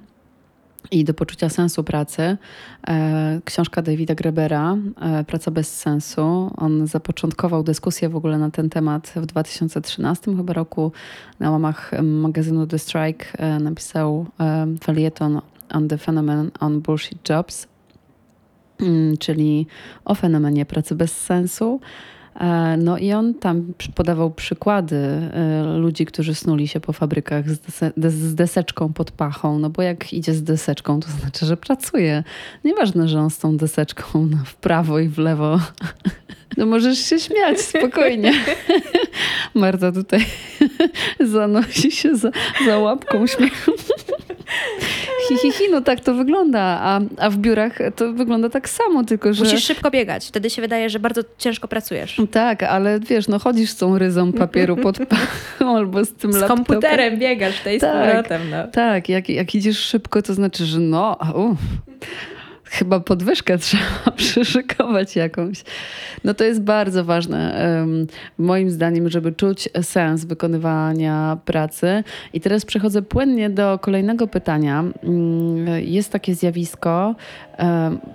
[0.92, 2.38] i do poczucia sensu pracy.
[2.88, 6.52] E, książka Davida Grebera, e, Praca bez sensu.
[6.58, 10.92] On zapoczątkował dyskusję w ogóle na ten temat w 2013 chyba roku.
[11.40, 14.26] Na łamach magazynu The Strike e, napisał
[14.84, 17.68] felieton on the phenomenon on bullshit jobs,
[18.80, 19.68] mm, czyli
[20.06, 21.80] o fenomenie pracy bez sensu.
[22.38, 28.36] E, no i on tam podawał przykłady e, ludzi, którzy snuli się po fabrykach z,
[28.36, 32.24] deseczką pod pachą, no bo jak idzie z deseczką, to znaczy, że pracuje.
[32.64, 35.60] Nieważne, że on z tą deseczką w prawo i w lewo.
[36.58, 38.34] No możesz się śmiać spokojnie.
[39.56, 40.26] Marta tutaj
[41.20, 42.32] zanosi się za,
[42.66, 43.72] za łapką śmiechu.
[45.28, 49.04] Hi, hi, hi, no tak to wygląda, a, a w biurach to wygląda tak samo,
[49.04, 49.44] tylko że...
[49.44, 52.22] Musisz szybko biegać, wtedy się wydaje, że bardzo ciężko pracujesz.
[52.32, 54.98] Tak, ale wiesz, no chodzisz z tą ryzą papieru pod
[55.60, 56.66] albo z tym z laptopem.
[56.66, 58.42] Z komputerem biegasz tej tak, z powrotem.
[58.50, 58.68] No.
[58.68, 61.60] Tak, jak, jak idziesz szybko, to znaczy, że no, uff,
[62.70, 65.64] chyba podwyżkę trzeba przyszykować jakąś.
[66.24, 67.68] No to jest bardzo ważne,
[68.38, 72.04] moim zdaniem, żeby czuć sens wykonywania pracy.
[72.34, 74.84] I teraz przechodzę płynnie do kolejnego pytania.
[75.04, 77.16] Mm, jest takie zjawisko,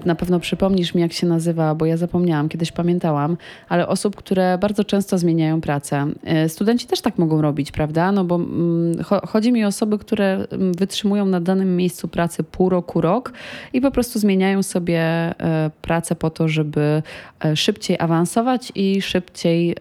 [0.05, 3.37] na pewno przypomnisz mi, jak się nazywa, bo ja zapomniałam, kiedyś pamiętałam,
[3.69, 6.07] ale osób, które bardzo często zmieniają pracę.
[6.25, 8.13] E, studenci też tak mogą robić, prawda?
[8.13, 12.69] No bo mm, chodzi mi o osoby, które mm, wytrzymują na danym miejscu pracy pół
[12.69, 13.33] roku, rok
[13.73, 17.03] i po prostu zmieniają sobie e, pracę po to, żeby
[17.45, 19.76] e, szybciej awansować i szybciej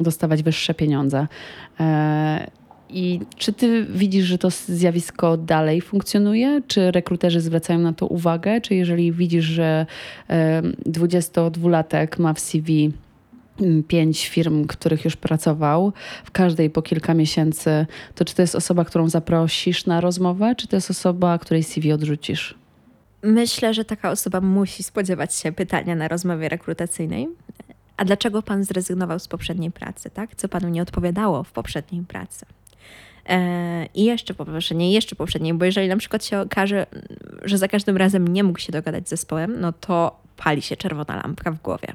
[0.00, 1.26] dostawać wyższe pieniądze.
[2.90, 6.62] I czy ty widzisz, że to zjawisko dalej funkcjonuje?
[6.66, 8.60] Czy rekruterzy zwracają na to uwagę?
[8.60, 9.86] Czy jeżeli widzisz, że
[10.86, 12.92] 22-latek ma w CV
[13.88, 15.92] pięć firm, których już pracował,
[16.24, 20.68] w każdej po kilka miesięcy, to czy to jest osoba, którą zaprosisz na rozmowę, czy
[20.68, 22.59] to jest osoba, której CV odrzucisz?
[23.22, 27.28] Myślę, że taka osoba musi spodziewać się pytania na rozmowie rekrutacyjnej.
[27.96, 30.34] A dlaczego pan zrezygnował z poprzedniej pracy, tak?
[30.36, 32.46] Co panu nie odpowiadało w poprzedniej pracy?
[33.28, 36.86] E, I jeszcze poprzedniej, jeszcze poprzedniej, bo jeżeli na przykład się okaże,
[37.42, 41.16] że za każdym razem nie mógł się dogadać z zespołem, no to pali się czerwona
[41.16, 41.88] lampka w głowie.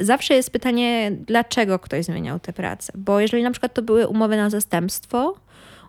[0.00, 2.92] Zawsze jest pytanie, dlaczego ktoś zmieniał tę pracę.
[2.96, 5.34] Bo jeżeli na przykład to były umowy na zastępstwo,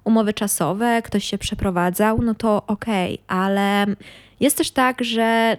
[0.04, 3.86] umowy czasowe, ktoś się przeprowadzał, no to okej, okay, ale
[4.40, 5.58] jest też tak, że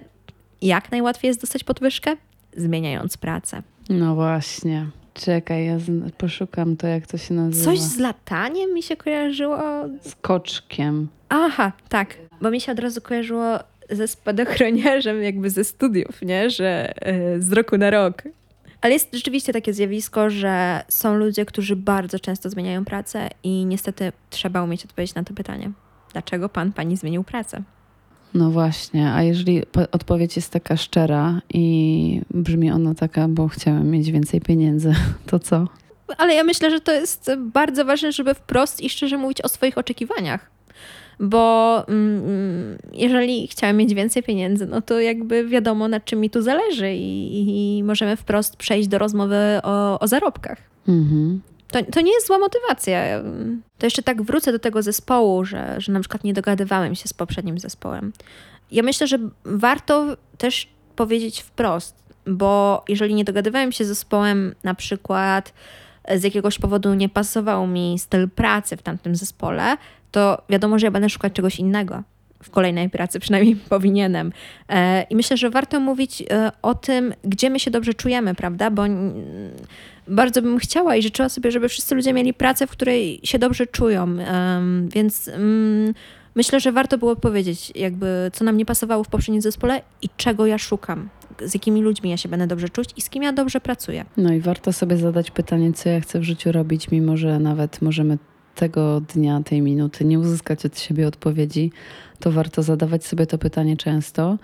[0.63, 2.17] jak najłatwiej jest dostać podwyżkę?
[2.57, 3.63] Zmieniając pracę.
[3.89, 4.87] No właśnie.
[5.15, 5.77] Czekaj, ja
[6.19, 7.65] poszukam to, jak to się nazywa.
[7.65, 9.59] Coś z lataniem mi się kojarzyło.
[10.01, 11.09] Z koczkiem.
[11.29, 12.17] Aha, tak.
[12.41, 13.59] Bo mi się od razu kojarzyło
[13.91, 16.51] ze spadochroniarzem jakby ze studiów, nie?
[16.51, 16.95] Że
[17.33, 18.23] yy, z roku na rok.
[18.81, 24.13] Ale jest rzeczywiście takie zjawisko, że są ludzie, którzy bardzo często zmieniają pracę i niestety
[24.31, 25.71] trzeba umieć odpowiedzieć na to pytanie.
[26.13, 27.63] Dlaczego pan, pani zmienił pracę?
[28.37, 29.63] No właśnie, a jeżeli
[29.93, 34.95] odpowiedź jest taka szczera i brzmi ona taka, bo chciałem mieć więcej pieniędzy,
[35.31, 35.69] to co?
[36.19, 39.79] Ale ja myślę, że to jest bardzo ważne, żeby wprost i szczerze mówić o swoich
[39.79, 40.51] oczekiwaniach.
[41.21, 46.43] Bo mm, jeżeli chciałem mieć więcej pieniędzy, no to jakby wiadomo, na czym mi tu
[46.43, 50.59] zależy, i, i możemy wprost przejść do rozmowy o, o zarobkach.
[50.89, 51.41] Mhm.
[51.71, 53.23] To, to nie jest zła motywacja.
[53.79, 57.13] To jeszcze tak wrócę do tego zespołu, że, że na przykład nie dogadywałem się z
[57.13, 58.13] poprzednim zespołem.
[58.71, 61.97] Ja myślę, że warto też powiedzieć wprost,
[62.27, 65.53] bo jeżeli nie dogadywałem się z zespołem, na przykład
[66.17, 69.77] z jakiegoś powodu nie pasował mi styl pracy w tamtym zespole,
[70.11, 72.03] to wiadomo, że ja będę szukać czegoś innego
[72.43, 74.33] w kolejnej pracy, przynajmniej powinienem.
[74.69, 78.71] E, I myślę, że warto mówić e, o tym, gdzie my się dobrze czujemy, prawda?
[78.71, 78.83] Bo
[80.09, 83.67] bardzo bym chciała i życzyła sobie, żeby wszyscy ludzie mieli pracę, w której się dobrze
[83.67, 84.17] czują.
[84.89, 85.95] Więc mm,
[86.35, 90.47] myślę, że warto było powiedzieć, jakby co nam nie pasowało w poprzednim zespole i czego
[90.47, 91.09] ja szukam.
[91.41, 94.05] Z jakimi ludźmi ja się będę dobrze czuć i z kim ja dobrze pracuję.
[94.17, 97.83] No i warto sobie zadać pytanie, co ja chcę w życiu robić, mimo że nawet
[97.83, 98.19] możemy
[98.55, 101.73] tego dnia, tej minuty nie uzyskać od siebie odpowiedzi,
[102.19, 104.39] to warto zadawać sobie to pytanie często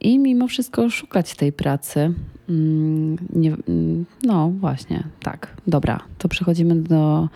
[0.00, 2.12] i mimo wszystko szukać tej pracy.
[2.52, 5.56] Mm, nie, mm, no właśnie, tak.
[5.66, 7.28] Dobra, to przechodzimy do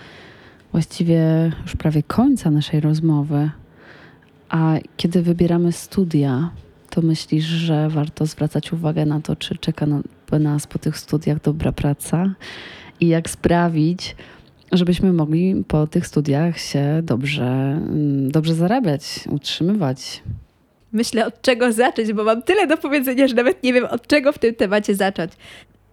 [0.73, 3.51] właściwie już prawie końca naszej rozmowy.
[4.49, 6.51] A kiedy wybieramy studia,
[6.91, 10.01] to myślisz, że warto zwracać uwagę na to, czy czeka na
[10.41, 12.35] nas po tych studiach dobra praca
[13.01, 14.17] i jak sprawić,
[14.73, 20.23] żebyśmy mogli po tych studiach się dobrze, mm, dobrze zarabiać, utrzymywać.
[20.93, 24.33] Myślę, od czego zacząć, bo mam tyle do powiedzenia, że nawet nie wiem, od czego
[24.33, 25.33] w tym temacie zacząć.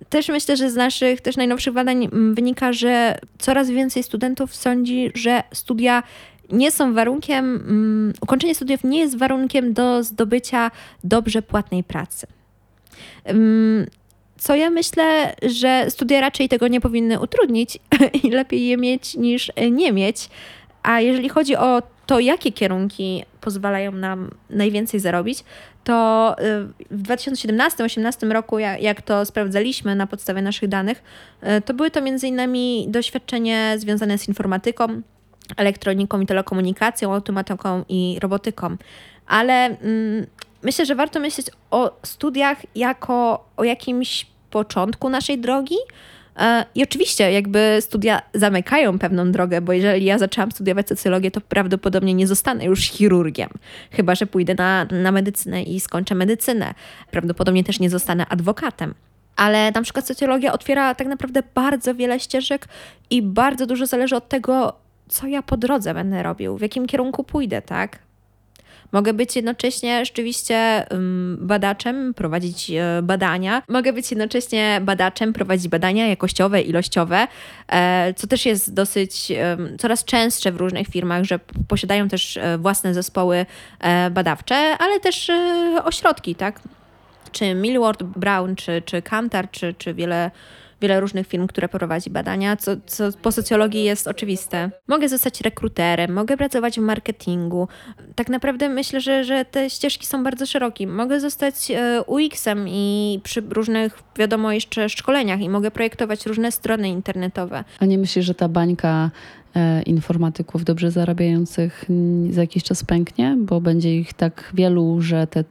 [0.09, 5.11] Też myślę, że z naszych też najnowszych badań mm, wynika, że coraz więcej studentów sądzi,
[5.15, 6.03] że studia
[6.51, 10.71] nie są warunkiem, um, ukończenie studiów nie jest warunkiem do zdobycia
[11.03, 12.27] dobrze płatnej pracy.
[13.25, 13.85] Um,
[14.37, 17.79] co ja myślę, że studia raczej tego nie powinny utrudnić
[18.23, 20.29] i lepiej je mieć niż nie mieć.
[20.83, 21.81] A jeżeli chodzi o
[22.13, 25.43] to, jakie kierunki pozwalają nam najwięcej zarobić,
[25.83, 26.43] to y,
[26.91, 31.03] w 2017-2018 roku, jak to sprawdzaliśmy na podstawie naszych danych,
[31.43, 32.91] y, to były to m.in.
[32.91, 35.01] doświadczenie związane z informatyką,
[35.57, 38.77] elektroniką i telekomunikacją, automatyką i robotyką.
[39.27, 40.25] Ale mm,
[40.63, 45.77] myślę, że warto myśleć o studiach jako o jakimś początku naszej drogi,
[46.75, 52.13] I oczywiście jakby studia zamykają pewną drogę, bo jeżeli ja zaczęłam studiować socjologię, to prawdopodobnie
[52.13, 53.49] nie zostanę już chirurgiem,
[53.91, 56.73] chyba że pójdę na, na medycynę i skończę medycynę.
[57.11, 58.93] Prawdopodobnie też nie zostanę adwokatem.
[59.35, 62.67] Ale na przykład socjologia otwiera tak naprawdę bardzo wiele ścieżek
[63.09, 64.73] i bardzo dużo zależy od tego,
[65.09, 67.99] co ja po drodze będę robił, w jakim kierunku pójdę, tak?
[68.93, 70.85] Mogę być jednocześnie rzeczywiście
[71.37, 73.63] badaczem, prowadzić e, badania.
[73.69, 77.27] Mogę być jednocześnie badaczem, prowadzić badania jakościowe, ilościowe,
[77.67, 79.31] e, co też jest dosyć
[79.79, 83.45] coraz częstsze w różnych firmach, że posiadają też e, własne zespoły
[84.11, 85.31] badawcze, ale też
[85.83, 86.59] ośrodki, tak?
[87.31, 90.31] Czy Millward Brown, czy, czy Kantar, czy, czy wiele
[90.83, 94.71] wiele różnych firm, które prowadzi badania, co, co po socjologii jest oczywiste.
[94.87, 97.67] Mogę zostać rekruterem, mogę pracować w marketingu.
[98.15, 100.87] Tak naprawdę myślę, że, że te ścieżki są bardzo szerokie.
[100.87, 106.89] Mogę zostać e, UX-em i przy różnych, wiadomo, jeszcze szkoleniach i mogę projektować różne strony
[106.89, 107.63] internetowe.
[107.79, 109.11] A nie myślisz, że ta bańka
[109.55, 111.85] e, informatyków dobrze zarabiających
[112.29, 115.43] za jakiś czas pęknie, bo będzie ich tak wielu, że te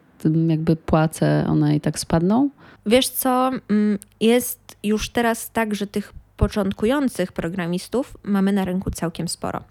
[0.49, 2.51] jakby płace one i tak spadną?
[2.87, 9.29] Wiesz co, mm, jest już teraz tak, że tych początkujących programistów mamy na rynku całkiem
[9.29, 9.63] sporo.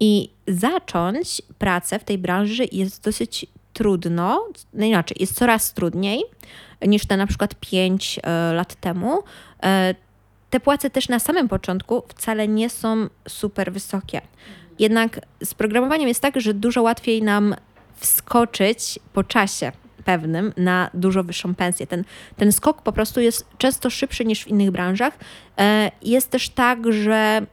[0.00, 4.44] I zacząć pracę w tej branży jest dosyć trudno,
[4.74, 6.24] no inaczej, jest coraz trudniej
[6.86, 9.22] niż te na przykład 5 e, lat temu.
[9.62, 9.94] E,
[10.50, 14.20] te płace też na samym początku wcale nie są super wysokie.
[14.78, 17.54] Jednak z programowaniem jest tak, że dużo łatwiej nam
[17.96, 19.72] wskoczyć po czasie
[20.08, 21.86] pewnym na dużo wyższą pensję.
[21.86, 22.04] Ten,
[22.36, 25.18] ten skok po prostu jest często szybszy niż w innych branżach.
[25.58, 27.46] E, jest też tak, że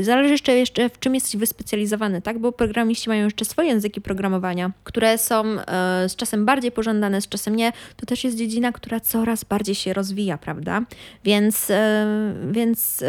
[0.00, 2.38] Zależy jeszcze, jeszcze w czym jesteś wyspecjalizowany, tak?
[2.38, 7.28] Bo programiści mają jeszcze swoje języki programowania, które są e, z czasem bardziej pożądane, z
[7.28, 7.72] czasem nie.
[7.96, 10.82] To też jest dziedzina, która coraz bardziej się rozwija, prawda?
[11.24, 12.06] Więc, e,
[12.50, 13.04] więc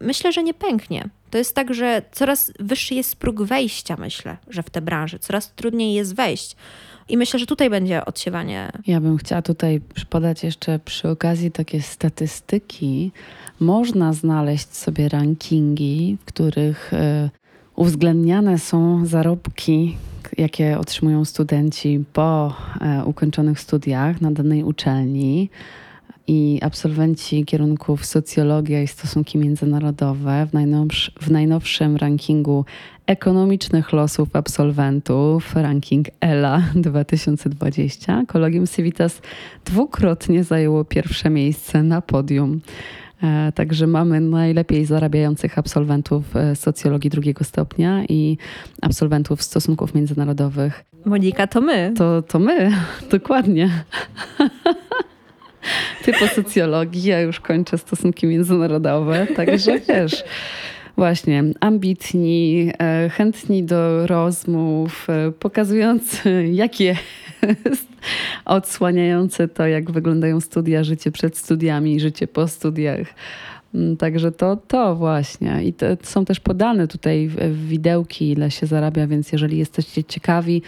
[0.00, 1.08] myślę, że nie pęknie.
[1.30, 5.52] To jest tak, że coraz wyższy jest próg wejścia, myślę, że w tę branżę, coraz
[5.54, 6.56] trudniej jest wejść.
[7.08, 8.72] I myślę, że tutaj będzie odsiewanie.
[8.86, 9.80] Ja bym chciała tutaj
[10.10, 13.12] podać jeszcze przy okazji takie statystyki.
[13.60, 17.30] Można znaleźć sobie rankingi, w których e,
[17.76, 19.96] uwzględniane są zarobki,
[20.38, 25.50] jakie otrzymują studenci po e, ukończonych studiach na danej uczelni
[26.28, 32.64] i absolwenci kierunków socjologia i stosunki międzynarodowe w, najnowsz, w najnowszym rankingu
[33.06, 39.22] ekonomicznych losów absolwentów, ranking ELA 2020, Kolegium Civitas
[39.64, 42.60] dwukrotnie zajęło pierwsze miejsce na podium.
[43.22, 48.38] E, także mamy najlepiej zarabiających absolwentów e, socjologii drugiego stopnia i
[48.82, 50.84] absolwentów stosunków międzynarodowych.
[51.04, 51.92] Monika, to my.
[51.96, 52.70] To, to my,
[53.10, 53.70] dokładnie.
[56.04, 60.24] Ty po socjologii, ja już kończę stosunki międzynarodowe, także wiesz.
[60.98, 67.88] Właśnie, ambitni, e, chętni do rozmów, e, pokazujący, jak jest,
[68.44, 73.06] odsłaniający to, jak wyglądają studia, życie przed studiami, życie po studiach.
[73.74, 75.64] Mm, także to, to właśnie.
[75.64, 80.62] I to są też podane tutaj widełki, ile się zarabia, więc jeżeli jesteście ciekawi,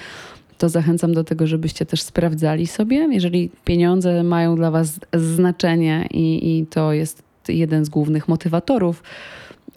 [0.61, 3.09] to zachęcam do tego, żebyście też sprawdzali sobie.
[3.11, 9.03] Jeżeli pieniądze mają dla Was znaczenie i, i to jest jeden z głównych motywatorów,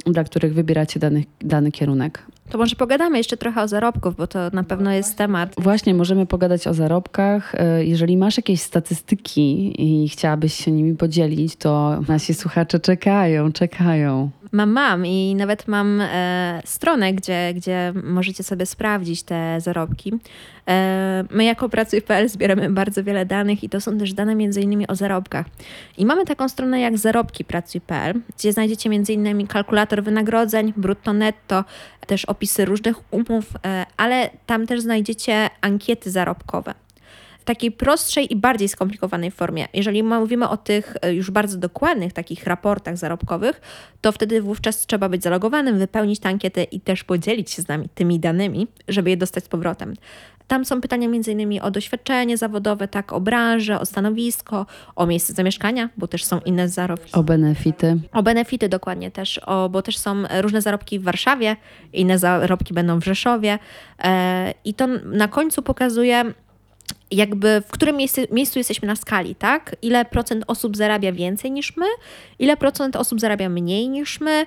[0.05, 2.25] dla których wybieracie dany, dany kierunek.
[2.49, 5.55] To może pogadamy jeszcze trochę o zarobków, bo to na pewno jest temat.
[5.57, 7.55] Właśnie, możemy pogadać o zarobkach.
[7.55, 14.29] E, jeżeli masz jakieś statystyki i chciałabyś się nimi podzielić, to nasi słuchacze czekają, czekają.
[14.53, 20.13] Mam, mam i nawet mam e, stronę, gdzie, gdzie możecie sobie sprawdzić te zarobki.
[20.67, 24.95] E, my jako Pracuj.pl zbieramy bardzo wiele danych i to są też dane innymi o
[24.95, 25.45] zarobkach.
[25.97, 31.63] I mamy taką stronę jak zarobki Pracuj.pl, gdzie znajdziecie innymi kalkulator wynagrodzeń, brutto, netto,
[32.07, 36.82] też opisy różnych umów, e, ale tam też znajdziecie ankiety zarobkowe
[37.43, 39.67] w takiej prostszej i bardziej skomplikowanej formie.
[39.73, 43.61] Jeżeli mówimy o tych e, już bardzo dokładnych takich raportach zarobkowych,
[44.01, 47.89] to wtedy wówczas trzeba być zalogowanym, wypełnić tę ankietę i też podzielić się z nami
[47.95, 49.93] tymi danymi, żeby je dostać z powrotem.
[50.47, 51.61] Tam są pytania m.in.
[51.61, 54.65] o doświadczenie zawodowe, tak, o branżę, o stanowisko,
[54.95, 57.13] o miejsce zamieszkania, bo też są inne zarobki.
[57.13, 57.99] O benefity.
[58.13, 61.55] O benefity dokładnie też, o, bo też są różne zarobki w Warszawie,
[61.93, 63.59] inne zarobki będą w Rzeszowie.
[64.03, 66.33] E, I to na końcu pokazuje
[67.11, 69.75] jakby w którym miejscu, miejscu jesteśmy na skali, tak?
[69.81, 71.85] Ile procent osób zarabia więcej niż my,
[72.39, 74.45] ile procent osób zarabia mniej niż my,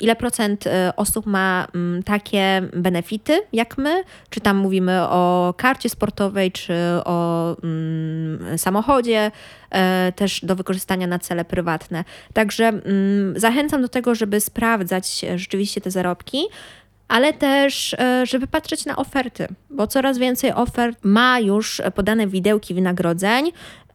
[0.00, 5.88] ile procent e, osób ma mm, takie benefity jak my, czy tam mówimy o karcie
[5.88, 6.74] sportowej, czy
[7.04, 9.30] o mm, samochodzie,
[9.70, 12.04] e, też do wykorzystania na cele prywatne.
[12.32, 16.46] Także mm, zachęcam do tego, żeby sprawdzać rzeczywiście te zarobki
[17.12, 22.74] ale też, e, żeby patrzeć na oferty, bo coraz więcej ofert ma już podane widełki
[22.74, 23.52] wynagrodzeń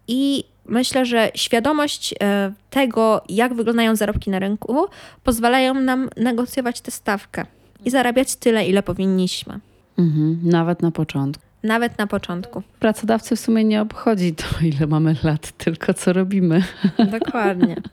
[0.08, 4.86] i myślę, że świadomość e, tego, jak wyglądają zarobki na rynku,
[5.24, 7.46] pozwalają nam negocjować tę stawkę
[7.86, 9.60] i zarabiać tyle, ile powinniśmy.
[9.98, 11.44] Mhm, nawet na początku.
[11.64, 12.64] Nawet na początku.
[12.80, 14.46] Pracodawcy w sumie nie obchodzi to,
[14.78, 16.64] ile mamy lat, tylko co robimy.
[17.12, 17.76] Dokładnie.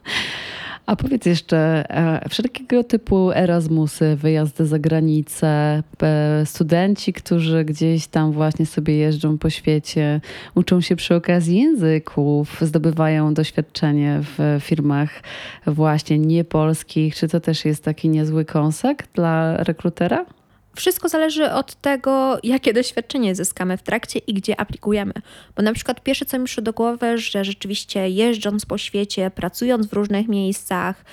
[0.85, 5.83] A powiedz jeszcze, e, wszelkiego typu Erasmusy, wyjazdy za granicę,
[6.45, 10.21] studenci, którzy gdzieś tam właśnie sobie jeżdżą po świecie,
[10.55, 15.09] uczą się przy okazji języków, zdobywają doświadczenie w firmach
[15.67, 17.15] właśnie niepolskich.
[17.15, 20.25] Czy to też jest taki niezły kąsek dla rekrutera?
[20.75, 25.13] Wszystko zależy od tego, jakie doświadczenie zyskamy w trakcie i gdzie aplikujemy.
[25.55, 29.87] Bo na przykład pierwsze, co mi przyszło do głowy, że rzeczywiście jeżdżąc po świecie, pracując
[29.87, 31.05] w różnych miejscach,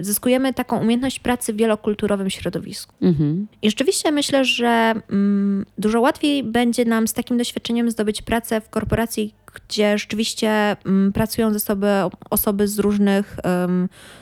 [0.00, 2.94] zyskujemy taką umiejętność pracy w wielokulturowym środowisku.
[3.02, 3.46] Mhm.
[3.62, 8.68] I rzeczywiście myślę, że um, dużo łatwiej będzie nam z takim doświadczeniem zdobyć pracę w
[8.70, 11.86] korporacji, gdzie rzeczywiście um, pracują ze sobą
[12.30, 13.36] osoby z różnych,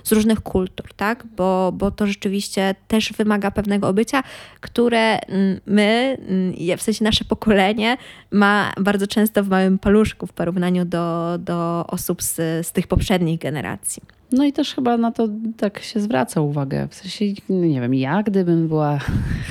[0.05, 1.27] z różnych kultur, tak?
[1.37, 4.23] Bo, bo to rzeczywiście też wymaga pewnego obycia,
[4.61, 7.97] które mm, my, mm, w sensie nasze pokolenie,
[8.31, 12.35] ma bardzo często w małym paluszku w porównaniu do, do osób z,
[12.67, 14.16] z tych poprzednich generacji.
[14.33, 16.89] No i też chyba na to tak się zwraca uwagę.
[16.91, 18.99] W sensie, nie wiem, ja gdybym była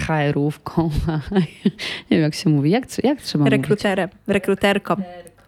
[0.07, 0.89] HR-ówką,
[2.11, 4.27] nie wiem jak się mówi, jak, jak trzeba Rekruterem, mówić?
[4.27, 4.95] rekruterką.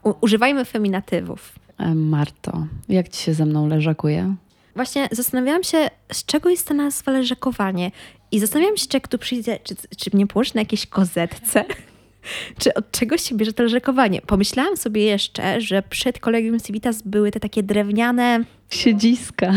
[0.04, 1.60] U, używajmy feminatywów.
[1.78, 4.36] E, Marto, jak ci się ze mną leżakuje?
[4.76, 7.92] Właśnie zastanawiałam się, z czego jest ta nazwa leżakowanie.
[8.32, 11.66] I zastanawiałam się, czy jak tu przyjdzie, czy, czy mnie położy na jakiejś kozetce,
[12.60, 14.22] czy od czegoś się bierze to leżakowanie.
[14.22, 18.44] Pomyślałam sobie jeszcze, że przed Kolegium Civitas były te takie drewniane...
[18.70, 19.54] Siedziska.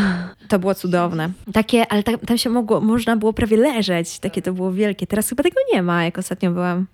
[0.49, 1.31] To było cudowne.
[1.53, 4.19] Takie, ale tam, tam się mogło, można było prawie leżeć.
[4.19, 5.07] Takie to było wielkie.
[5.07, 6.87] Teraz chyba tego nie ma, jak ostatnio byłam.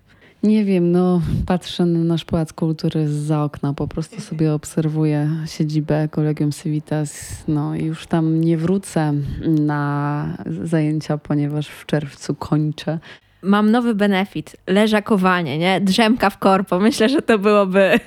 [0.43, 6.07] Nie wiem, no patrzę na nasz Pałac Kultury za okna, po prostu sobie obserwuję siedzibę
[6.11, 9.13] Kolegium Civitas, no i już tam nie wrócę
[9.47, 12.99] na zajęcia, ponieważ w czerwcu kończę
[13.41, 15.81] mam nowy benefit, leżakowanie, nie?
[15.81, 16.79] Drzemka w korpo.
[16.79, 17.99] Myślę, że to byłoby...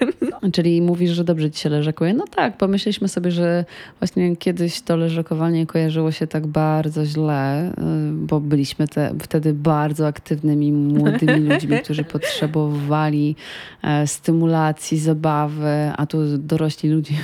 [0.53, 2.15] Czyli mówisz, że dobrze ci się leżakuje?
[2.15, 3.65] No tak, pomyśleliśmy sobie, że
[4.01, 7.73] właśnie kiedyś to leżakowanie kojarzyło się tak bardzo źle, y,
[8.13, 13.37] bo byliśmy te, wtedy bardzo aktywnymi młodymi ludźmi, którzy potrzebowali
[13.83, 17.15] e, stymulacji, zabawy, a tu dorośli ludzie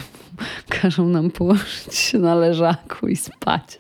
[0.83, 3.79] każą nam położyć się na leżaku i spać.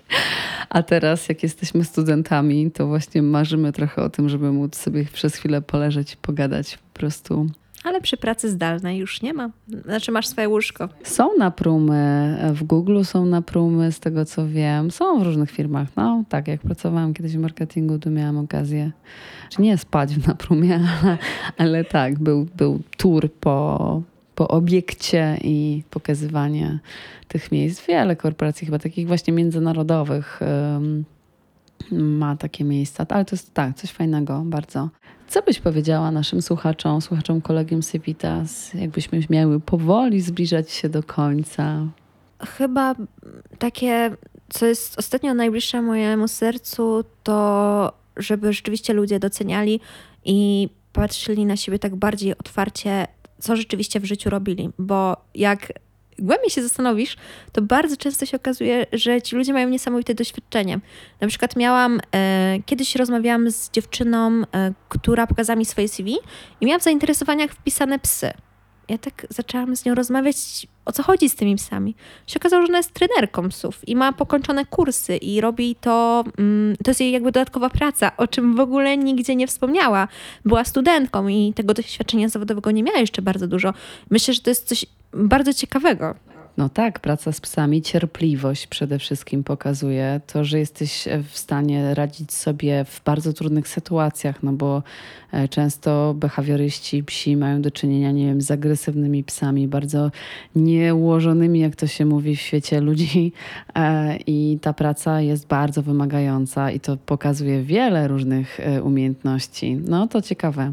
[0.68, 5.34] A teraz, jak jesteśmy studentami, to właśnie marzymy trochę o tym, żeby móc sobie przez
[5.36, 7.46] chwilę poleżeć i pogadać po prostu.
[7.86, 9.50] Ale przy pracy zdalnej już nie ma.
[9.84, 10.88] Znaczy masz swoje łóżko.
[11.02, 14.90] Są na prumy, w Google są na prumy, z tego co wiem.
[14.90, 15.88] Są w różnych firmach.
[15.96, 18.92] No tak, jak pracowałam kiedyś w marketingu, to miałam okazję,
[19.50, 21.18] czy nie spać na prumie, ale,
[21.58, 24.02] ale tak, był, był tour po,
[24.36, 26.78] po obiekcie i pokazywanie
[27.28, 27.86] tych miejsc.
[27.86, 30.40] Wiele korporacji, chyba takich właśnie międzynarodowych,
[31.90, 33.06] ma takie miejsca.
[33.08, 34.88] Ale to jest tak, coś fajnego bardzo.
[35.28, 41.86] Co byś powiedziała naszym słuchaczom, słuchaczom Kolegium Civitas, jakbyśmy miały powoli zbliżać się do końca?
[42.40, 42.94] Chyba
[43.58, 44.16] takie,
[44.48, 49.80] co jest ostatnio najbliższe mojemu sercu, to żeby rzeczywiście ludzie doceniali
[50.24, 53.06] i patrzyli na siebie tak bardziej otwarcie,
[53.40, 55.72] co rzeczywiście w życiu robili, bo jak
[56.18, 57.16] głębiej się zastanowisz,
[57.52, 60.80] to bardzo często się okazuje, że ci ludzie mają niesamowite doświadczenie.
[61.20, 66.18] Na przykład miałam, e, kiedyś rozmawiałam z dziewczyną, e, która pokazała mi swoje CV
[66.60, 68.32] i miałam w zainteresowaniach wpisane psy.
[68.88, 71.94] Ja tak zaczęłam z nią rozmawiać, o co chodzi z tymi psami.
[72.26, 76.76] Się okazało, że ona jest trenerką psów i ma pokończone kursy i robi to, mm,
[76.84, 80.08] to jest jej jakby dodatkowa praca, o czym w ogóle nigdzie nie wspomniała.
[80.44, 83.74] Była studentką i tego doświadczenia zawodowego nie miała jeszcze bardzo dużo.
[84.10, 86.14] Myślę, że to jest coś bardzo ciekawego.
[86.56, 92.32] No tak, praca z psami, cierpliwość przede wszystkim pokazuje to, że jesteś w stanie radzić
[92.32, 94.82] sobie w bardzo trudnych sytuacjach, no bo
[95.32, 100.10] e, często behawioryści psi mają do czynienia, nie wiem, z agresywnymi psami, bardzo
[100.54, 103.32] nieułożonymi, jak to się mówi w świecie ludzi
[103.74, 109.80] e, i ta praca jest bardzo wymagająca i to pokazuje wiele różnych e, umiejętności.
[109.88, 110.72] No to ciekawe.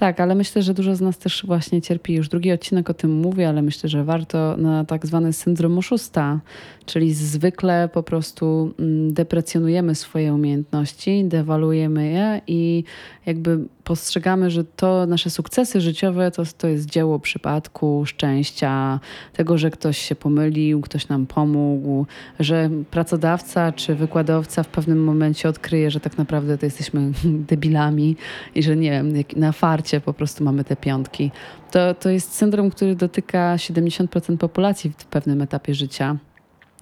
[0.00, 2.14] Tak, ale myślę, że dużo z nas też właśnie cierpi.
[2.14, 6.40] Już drugi odcinek o tym mówię, ale myślę, że warto na tak zwany syndrom oszusta,
[6.86, 12.84] czyli zwykle po prostu mm, deprecjonujemy swoje umiejętności, dewaluujemy je i
[13.26, 19.00] jakby postrzegamy, że to nasze sukcesy życiowe to, to jest dzieło przypadku, szczęścia,
[19.32, 22.06] tego, że ktoś się pomylił, ktoś nam pomógł,
[22.40, 27.12] że pracodawca czy wykładowca w pewnym momencie odkryje, że tak naprawdę to jesteśmy
[27.50, 28.16] debilami
[28.54, 31.30] i że nie wiem, na farcie po prostu mamy te piątki.
[31.70, 36.16] To, to jest syndrom, który dotyka 70% populacji w pewnym etapie życia.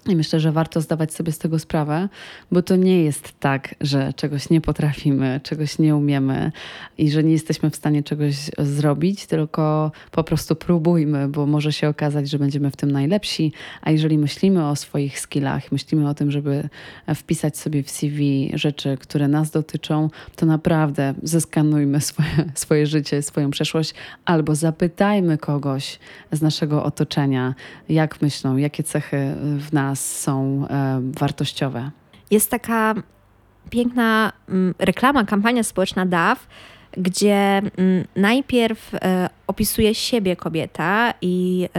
[0.09, 2.09] I myślę, że warto zdawać sobie z tego sprawę,
[2.51, 6.51] bo to nie jest tak, że czegoś nie potrafimy, czegoś nie umiemy
[6.97, 11.89] i że nie jesteśmy w stanie czegoś zrobić, tylko po prostu próbujmy, bo może się
[11.89, 13.53] okazać, że będziemy w tym najlepsi.
[13.81, 16.69] A jeżeli myślimy o swoich skillach, myślimy o tym, żeby
[17.15, 23.51] wpisać sobie w CV rzeczy, które nas dotyczą, to naprawdę zeskanujmy swoje, swoje życie, swoją
[23.51, 23.93] przeszłość
[24.25, 25.99] albo zapytajmy kogoś
[26.31, 27.55] z naszego otoczenia,
[27.89, 31.91] jak myślą, jakie cechy w nas nas są e, wartościowe.
[32.31, 32.95] Jest taka
[33.69, 36.47] piękna mm, reklama, kampania społeczna DAW,
[36.97, 41.69] gdzie mm, najpierw e, opisuje siebie kobieta i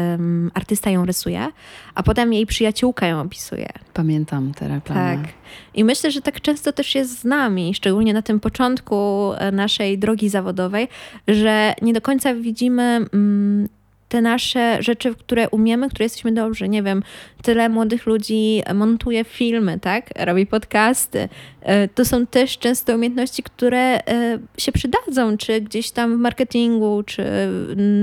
[0.54, 1.48] artysta ją rysuje,
[1.94, 3.68] a potem jej przyjaciółka ją opisuje.
[3.94, 5.16] Pamiętam tę reklamę.
[5.16, 5.32] Tak.
[5.74, 9.98] I myślę, że tak często też jest z nami, szczególnie na tym początku e, naszej
[9.98, 10.88] drogi zawodowej,
[11.28, 13.68] że nie do końca widzimy mm,
[14.10, 16.68] te nasze rzeczy, które umiemy, które jesteśmy dobrzy.
[16.68, 17.02] Nie wiem,
[17.42, 20.10] tyle młodych ludzi montuje filmy, tak?
[20.16, 21.28] Robi podcasty.
[21.62, 27.02] E, to są też często umiejętności, które e, się przydadzą, czy gdzieś tam w marketingu,
[27.02, 27.24] czy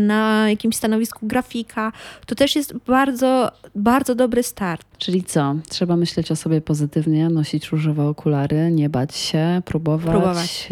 [0.08, 1.92] na jakimś stanowisku grafika.
[2.26, 4.86] To też jest bardzo, bardzo dobry start.
[4.98, 5.56] Czyli co?
[5.70, 10.10] Trzeba myśleć o sobie pozytywnie, nosić różowe okulary, nie bać się, próbować.
[10.12, 10.70] próbować.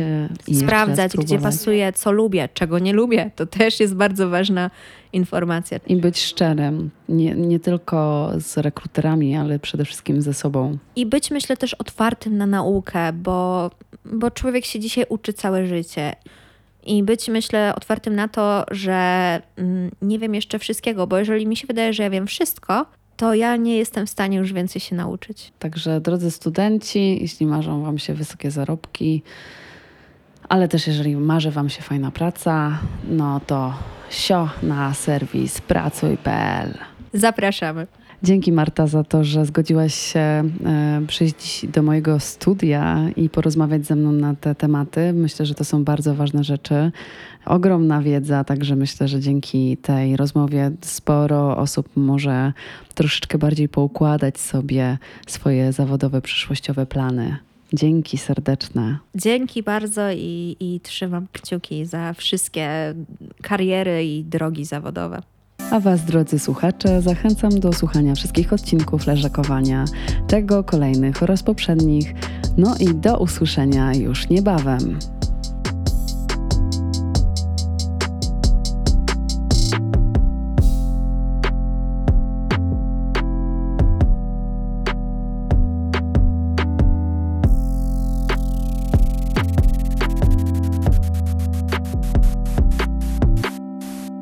[0.47, 3.31] I Sprawdzać, gdzie pasuje, co lubię, czego nie lubię.
[3.35, 4.71] To też jest bardzo ważna
[5.15, 5.79] informacja.
[5.87, 10.77] I być szczerym, nie, nie tylko z rekruterami, ale przede wszystkim ze sobą.
[10.95, 13.71] I być, myślę, też otwartym na naukę, bo,
[14.05, 16.15] bo człowiek się dzisiaj uczy całe życie.
[16.85, 21.55] I być, myślę, otwartym na to, że mm, nie wiem jeszcze wszystkiego, bo jeżeli mi
[21.57, 22.85] się wydaje, że ja wiem wszystko,
[23.17, 25.53] to ja nie jestem w stanie już więcej się nauczyć.
[25.59, 29.23] Także drodzy studenci, jeśli marzą Wam się wysokie zarobki,
[30.49, 33.73] ale też jeżeli marzy Wam się fajna praca, no to
[34.09, 36.77] sio na serwis pracuj.pl.
[37.13, 37.87] Zapraszamy.
[38.23, 40.43] Dzięki Marta za to, że zgodziłaś się e,
[41.07, 45.13] przyjść do mojego studia i porozmawiać ze mną na te tematy.
[45.13, 46.91] Myślę, że to są bardzo ważne rzeczy.
[47.45, 52.53] Ogromna wiedza, także myślę, że dzięki tej rozmowie sporo osób może
[52.93, 54.97] troszeczkę bardziej poukładać sobie
[55.27, 57.37] swoje zawodowe, przyszłościowe plany.
[57.73, 58.97] Dzięki serdeczne.
[59.15, 62.93] Dzięki bardzo i, i trzymam kciuki za wszystkie
[63.41, 65.21] kariery i drogi zawodowe.
[65.71, 69.85] A Was, drodzy słuchacze, zachęcam do słuchania wszystkich odcinków Leżakowania,
[70.27, 72.13] tego, kolejnych oraz poprzednich.
[72.57, 74.99] No i do usłyszenia już niebawem.